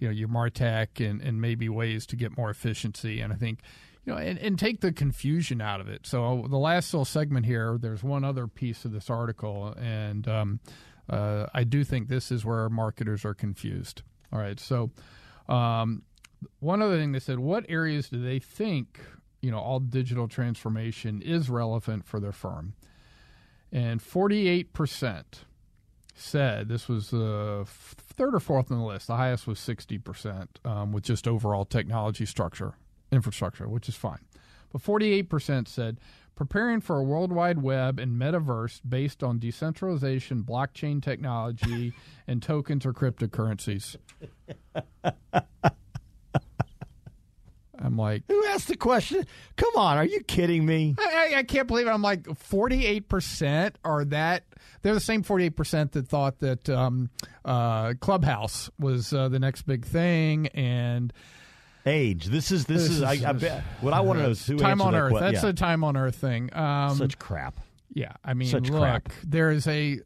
[0.03, 3.21] you know, your Martech and, and maybe ways to get more efficiency.
[3.21, 3.61] And I think,
[4.05, 6.09] you know, and, and take the confusion out of it.
[6.09, 10.61] So the last little segment here, there's one other piece of this article, and um,
[11.09, 14.03] uh, I do think this is where marketers are confused.
[14.33, 14.91] All right, so
[15.49, 16.03] um,
[16.59, 18.99] one other thing they said, what areas do they think,
[19.41, 22.75] you know, all digital transformation is relevant for their firm?
[23.73, 25.25] and 48%
[26.23, 29.07] said this was the f- third or fourth on the list.
[29.09, 32.75] The highest was 60% um, with just overall technology structure,
[33.11, 34.21] infrastructure, which is fine.
[34.73, 35.99] But 48% said
[36.35, 41.93] preparing for a world wide web and metaverse based on decentralization, blockchain technology,
[42.27, 43.97] and tokens or cryptocurrencies.
[47.79, 49.27] I'm like, Who asked the question?
[49.57, 50.95] Come on, are you kidding me?
[50.99, 51.91] I, I- I can't believe it.
[51.91, 54.45] I'm like 48% are that.
[54.83, 57.11] They're the same 48% that thought that um,
[57.45, 60.49] uh, Clubhouse was uh, the next big thing.
[60.49, 61.13] And
[61.87, 62.27] Age.
[62.27, 64.47] This is this, This is, I, is- I bet, what I want to know is
[64.47, 65.13] who time on that Earth.
[65.13, 65.49] que- That's yeah.
[65.51, 66.55] a time on Earth thing.
[66.55, 67.59] Um, such crap.
[67.93, 69.13] yeah, I mean, such look, crap.
[69.25, 70.01] there is a.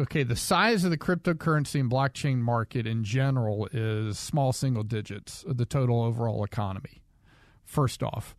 [0.00, 5.44] Okay, the size of the cryptocurrency and blockchain market in general is small single digits
[5.44, 7.02] of the total overall economy.
[7.64, 8.34] First off,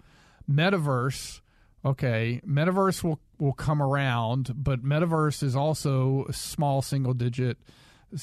[0.51, 1.39] metaverse.
[1.85, 7.57] Okay, metaverse will will come around, but metaverse is also a small single digit,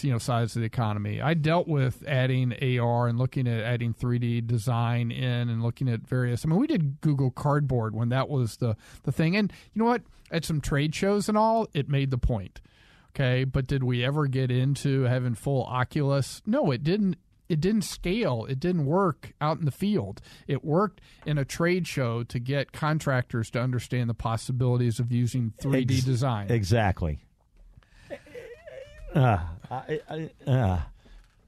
[0.01, 1.21] you know, size of the economy.
[1.21, 6.01] I dealt with adding AR and looking at adding 3D design in and looking at
[6.01, 6.45] various.
[6.45, 9.89] I mean, we did Google Cardboard when that was the the thing, and you know
[9.89, 10.03] what?
[10.33, 12.61] At some trade shows and all, it made the point.
[13.11, 16.43] Okay, but did we ever get into having full Oculus?
[16.47, 17.17] No, it didn't.
[17.53, 18.47] It didn't scale.
[18.49, 20.23] It didn't work out in the field.
[20.47, 25.53] It worked in a trade show to get contractors to understand the possibilities of using
[25.61, 26.51] 3D Ex- design.
[26.51, 27.19] Exactly.
[29.15, 29.41] Uh,
[29.71, 30.81] I, I, uh,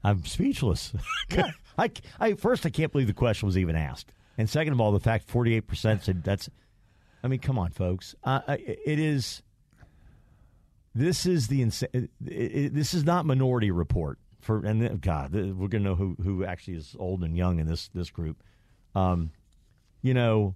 [0.03, 0.93] I'm speechless.
[1.79, 1.89] I,
[2.19, 4.99] I, first, I can't believe the question was even asked, and second of all, the
[4.99, 6.51] fact 48 percent said that's.
[7.23, 8.13] I mean, come on, folks.
[8.23, 9.41] Uh, it is.
[10.93, 15.33] This is the insa- it, it, This is not Minority Report for, and then- God,
[15.33, 18.43] we're gonna know who who actually is old and young in this this group.
[18.93, 19.31] Um,
[20.01, 20.55] you know,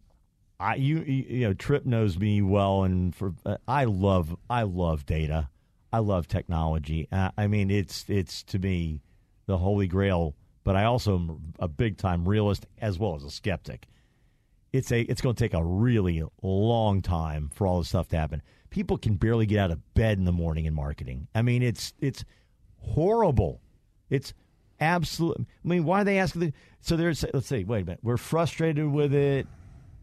[0.59, 5.05] I you you know Tripp knows me well, and for uh, I love I love
[5.05, 5.49] data,
[5.91, 7.07] I love technology.
[7.11, 9.01] Uh, I mean, it's it's to me
[9.45, 10.35] the holy grail.
[10.63, 13.87] But I also am a big time realist as well as a skeptic.
[14.71, 18.17] It's a it's going to take a really long time for all this stuff to
[18.17, 18.43] happen.
[18.69, 21.27] People can barely get out of bed in the morning in marketing.
[21.33, 22.23] I mean, it's it's
[22.77, 23.61] horrible.
[24.09, 24.33] It's
[24.79, 25.37] absolute.
[25.39, 26.41] I mean, why are they asking?
[26.41, 27.63] The, so there's let's see.
[27.63, 29.47] wait a minute, we're frustrated with it.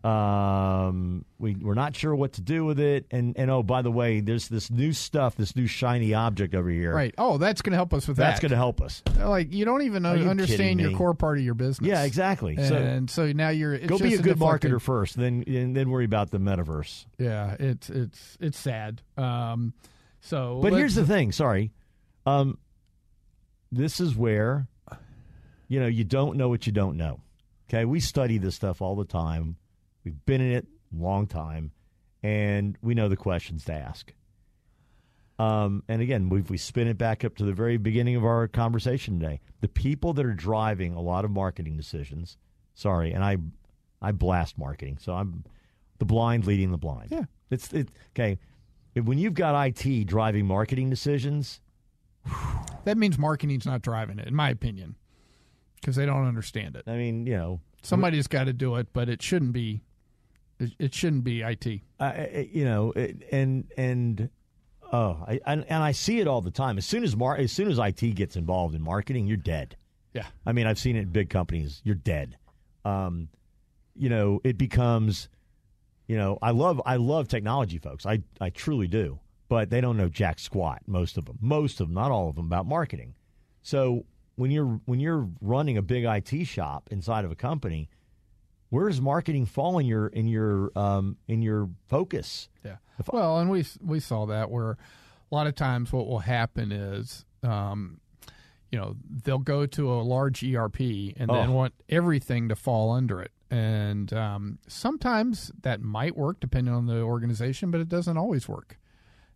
[0.04, 3.90] Um, we we're not sure what to do with it, and and oh by the
[3.90, 6.94] way, there's this new stuff, this new shiny object over here.
[6.94, 7.12] Right.
[7.18, 8.22] Oh, that's going to help us with that.
[8.28, 8.42] That's that.
[8.42, 9.02] going to help us.
[9.18, 10.96] like you don't even you understand your me?
[10.96, 11.88] core part of your business.
[11.88, 12.56] Yeah, exactly.
[12.56, 15.74] So And so, now you're it's go be a good deflecting- marketer first, then and
[15.74, 17.06] then worry about the metaverse.
[17.18, 19.02] Yeah, it's it's it's sad.
[19.16, 19.72] Um,
[20.20, 21.32] so, But let's- here's the thing.
[21.32, 21.72] Sorry,
[22.26, 22.58] um,
[23.72, 24.68] this is where
[25.68, 27.20] you know you don't know what you don't know.
[27.68, 29.56] Okay, we study this stuff all the time.
[30.04, 31.72] We've been in it a long time,
[32.22, 34.12] and we know the questions to ask.
[35.38, 38.48] Um, and again, we we spin it back up to the very beginning of our
[38.48, 39.40] conversation today.
[39.60, 42.38] The people that are driving a lot of marketing decisions.
[42.74, 43.38] Sorry, and I
[44.00, 45.44] I blast marketing, so I'm
[45.98, 47.08] the blind leading the blind.
[47.10, 47.24] Yeah.
[47.50, 48.38] it's it, okay.
[48.94, 51.60] When you've got IT driving marketing decisions,
[52.84, 54.96] that means marketing's not driving it, in my opinion,
[55.80, 56.84] because they don't understand it.
[56.86, 59.82] I mean, you know, Somebody's got to do it, but it shouldn't be.
[60.58, 61.82] It, it shouldn't be IT.
[62.00, 64.28] I, you know, it, and and
[64.92, 66.78] oh, I, and, and I see it all the time.
[66.78, 69.76] As soon as mar- as soon as IT gets involved in marketing, you're dead.
[70.14, 70.26] Yeah.
[70.44, 71.80] I mean, I've seen it in big companies.
[71.84, 72.38] You're dead.
[72.84, 73.28] Um,
[73.94, 75.28] you know, it becomes,
[76.08, 78.04] you know, I love I love technology folks.
[78.04, 80.82] I I truly do, but they don't know jack squat.
[80.86, 83.14] Most of them, most of them, not all of them, about marketing.
[83.62, 84.04] So
[84.36, 87.88] when you're when you're running a big IT shop inside of a company,
[88.70, 92.48] where does marketing fall in your in your um, in your focus?
[92.64, 92.76] Yeah.
[93.12, 97.24] Well, and we we saw that where a lot of times what will happen is,
[97.42, 98.00] um,
[98.70, 101.52] you know, they'll go to a large ERP and then Oh.
[101.52, 103.32] want everything to fall under it.
[103.50, 108.78] And um, sometimes that might work depending on the organization, but it doesn't always work.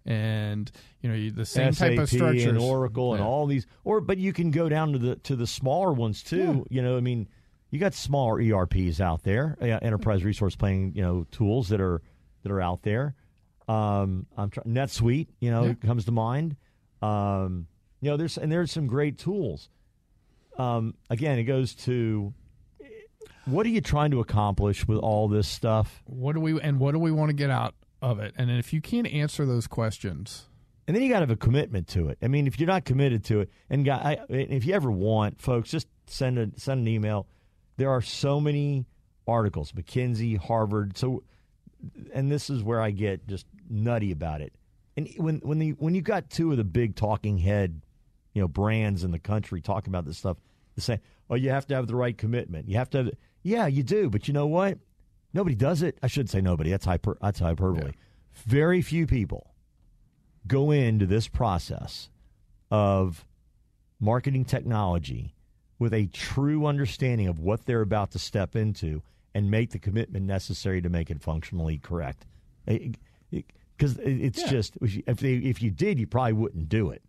[0.06, 0.70] And
[1.02, 4.16] you know, the same SAP type of structures, and Oracle and all these, or but
[4.18, 6.66] you can go down to the to the smaller ones too.
[6.70, 7.28] You know, I mean,
[7.70, 12.00] you got smaller ERPs out there, uh, enterprise resource planning, you know, tools that are
[12.42, 13.14] that are out there.
[13.68, 15.74] Um, I'm trying NetSuite, you know, Yeah.
[15.74, 16.56] comes to mind.
[17.02, 17.66] Um,
[18.00, 19.68] you know, there's and there's some great tools.
[20.58, 22.32] Um, again, it goes to
[23.44, 26.02] what are you trying to accomplish with all this stuff?
[26.06, 28.34] What do we and what do we want to get out of it?
[28.36, 30.46] And if you can't answer those questions,
[30.86, 32.18] And then you got to have a commitment to it.
[32.20, 35.70] I mean, if you're not committed to it, and guy, if you ever want, folks,
[35.70, 37.28] just send a send an email.
[37.76, 38.86] There are so many
[39.26, 40.96] articles, McKinsey, Harvard.
[40.98, 41.22] So,
[42.12, 44.52] and this is where I get just nutty about it.
[44.96, 47.82] And when when the when you got two of the big talking head,
[48.34, 50.38] you know, brands in the country talking about this stuff,
[50.74, 52.68] they say, "Oh, you have to have the right commitment.
[52.68, 53.10] You have to." Have,
[53.42, 54.10] yeah, you do.
[54.10, 54.78] But you know what?
[55.32, 55.98] Nobody does it.
[56.02, 56.70] I should say nobody.
[56.70, 57.16] That's hyper.
[57.20, 57.92] That's hyperbole.
[58.46, 59.54] Very few people
[60.46, 62.08] go into this process
[62.70, 63.24] of
[64.00, 65.34] marketing technology
[65.78, 69.02] with a true understanding of what they're about to step into
[69.34, 72.26] and make the commitment necessary to make it functionally correct.
[72.66, 74.48] Because it's Yeah.
[74.50, 77.02] just if they, if you did, you probably wouldn't do it.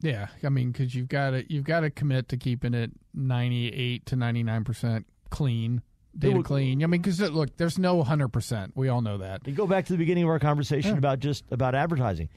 [0.00, 3.68] Yeah, I mean, because you've got to you've got to commit to keeping it ninety
[3.68, 5.80] eight to ninety nine percent clean,
[6.18, 6.82] data would- clean.
[6.82, 8.72] I mean, because uh, look, there's no hundred percent.
[8.74, 9.46] We all know that.
[9.46, 10.98] You go back to the beginning of our conversation Yeah.
[10.98, 12.28] about just about advertising.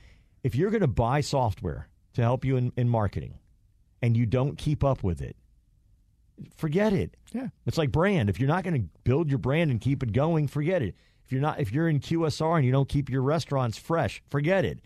[0.43, 3.39] If you're going to buy software to help you in, in marketing,
[4.01, 5.35] and you don't keep up with it,
[6.55, 7.15] forget it.
[7.33, 8.29] Yeah, It's like brand.
[8.29, 10.95] If you're not going to build your brand and keep it going, forget it.
[11.25, 14.63] If you're not, if you're in QSR and you don't keep your restaurants fresh, forget
[14.63, 14.79] it.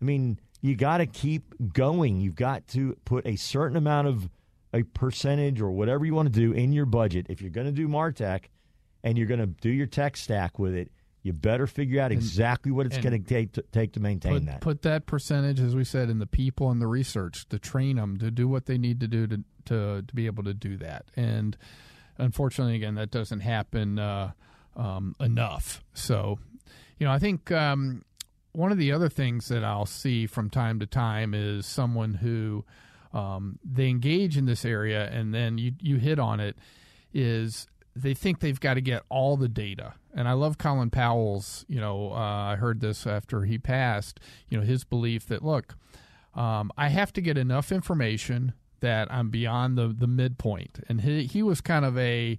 [0.00, 2.20] I mean, you got to keep going.
[2.20, 4.28] You've got to put a certain amount of
[4.72, 7.26] a percentage or whatever you want to do in your budget.
[7.28, 8.44] If you're going to do Martech
[9.04, 10.90] and you're going to do your tech stack with it,
[11.22, 14.46] you better figure out exactly what it's going to take to take to maintain put
[14.46, 14.60] that.
[14.60, 18.16] put that percentage, as we said, in the people and the research to train them
[18.16, 21.04] to do what they need to do to to to be able to do that.
[21.14, 21.56] And
[22.18, 24.32] unfortunately, again, that doesn't happen uh,
[24.76, 25.84] um, enough.
[25.94, 26.40] So,
[26.98, 28.04] you know, I think um,
[28.52, 32.64] one of the other things that I'll see from time to time is someone who
[33.12, 36.56] um, they engage in this area, and then you you hit on it
[37.12, 39.94] is they think they've got to get all the data.
[40.14, 44.58] And I love Colin Powell's, you know, uh, I heard this after he passed, you
[44.58, 45.74] know, his belief that, look,
[46.34, 50.80] um, I have to get enough information that I'm beyond the, the midpoint.
[50.88, 52.38] And he, he was kind of a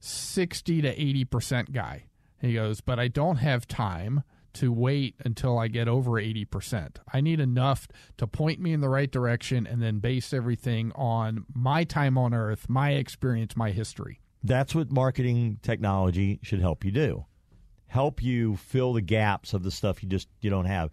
[0.00, 2.04] 60 to 80% guy.
[2.40, 4.22] He goes, but I don't have time
[4.54, 6.96] to wait until I get over 80%.
[7.12, 11.44] I need enough to point me in the right direction and then base everything on
[11.54, 14.20] my time on earth, my experience, my history.
[14.42, 17.24] That's what marketing technology should help you do.
[17.86, 20.90] Help you fill the gaps of the stuff you just you don't have.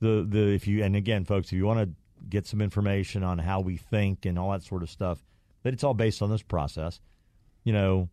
[0.00, 1.94] The the if you and again folks, if you want to
[2.28, 5.24] get some information on how we think and all that sort of stuff,
[5.62, 7.00] that it's all based on this process.
[7.64, 8.08] You know,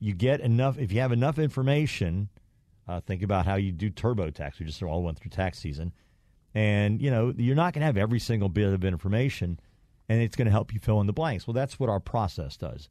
[0.00, 0.78] you get enough.
[0.78, 2.30] If you have enough information,
[2.90, 4.58] uh, think about how you do TurboTax.
[4.58, 5.92] We just all went through tax season,
[6.54, 9.60] and you know you're not going to have every single bit of information,
[10.08, 11.46] and it's going to help you fill in the blanks.
[11.46, 12.88] Well, that's what our process does.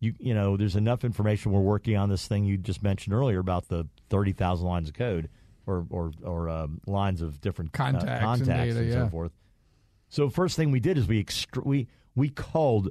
[0.00, 1.52] You you know, there's enough information.
[1.52, 4.94] We're working on this thing you just mentioned earlier about the thirty thousand lines of
[4.94, 5.30] code
[5.66, 9.04] or or or um, lines of different contacts, uh, contacts and, data, and yeah.
[9.04, 9.32] so forth.
[10.10, 12.90] So first thing we did is we extra- we we called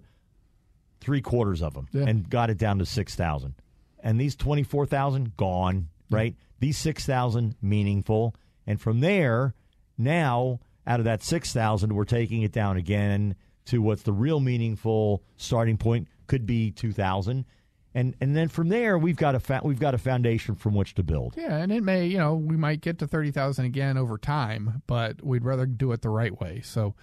[1.02, 2.06] three quarters of them Yeah.
[2.08, 3.54] and got it down to six thousand,
[4.00, 5.90] and these twenty four thousand gone.
[6.10, 8.36] Right, these six thousand meaningful,
[8.66, 9.54] and from there
[9.98, 13.36] now out of that six thousand, we're taking it down again
[13.66, 17.46] to what's the real meaningful starting point could be two thousand.
[17.94, 20.94] And, and then from there we've got a fa- we've got a foundation from which
[20.96, 21.34] to build.
[21.36, 25.24] Yeah, and it may, you know, we might get to 30,000 again over time, but
[25.26, 26.62] we'd rather do it the right way.
[26.64, 26.94] So,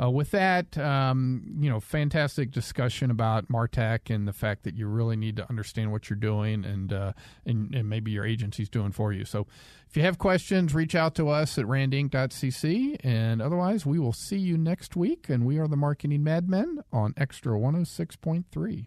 [0.00, 4.86] uh, with that, um, you know, fantastic discussion about Martech and the fact that you
[4.86, 7.12] really need to understand what you're doing and, uh,
[7.46, 9.24] and, and maybe your agency's doing for you.
[9.24, 9.46] So,
[9.88, 12.96] if you have questions, reach out to us at randinc.cc.
[13.04, 15.28] And otherwise, we will see you next week.
[15.28, 18.86] And we are the Marketing Madmen on Xtra 106.3.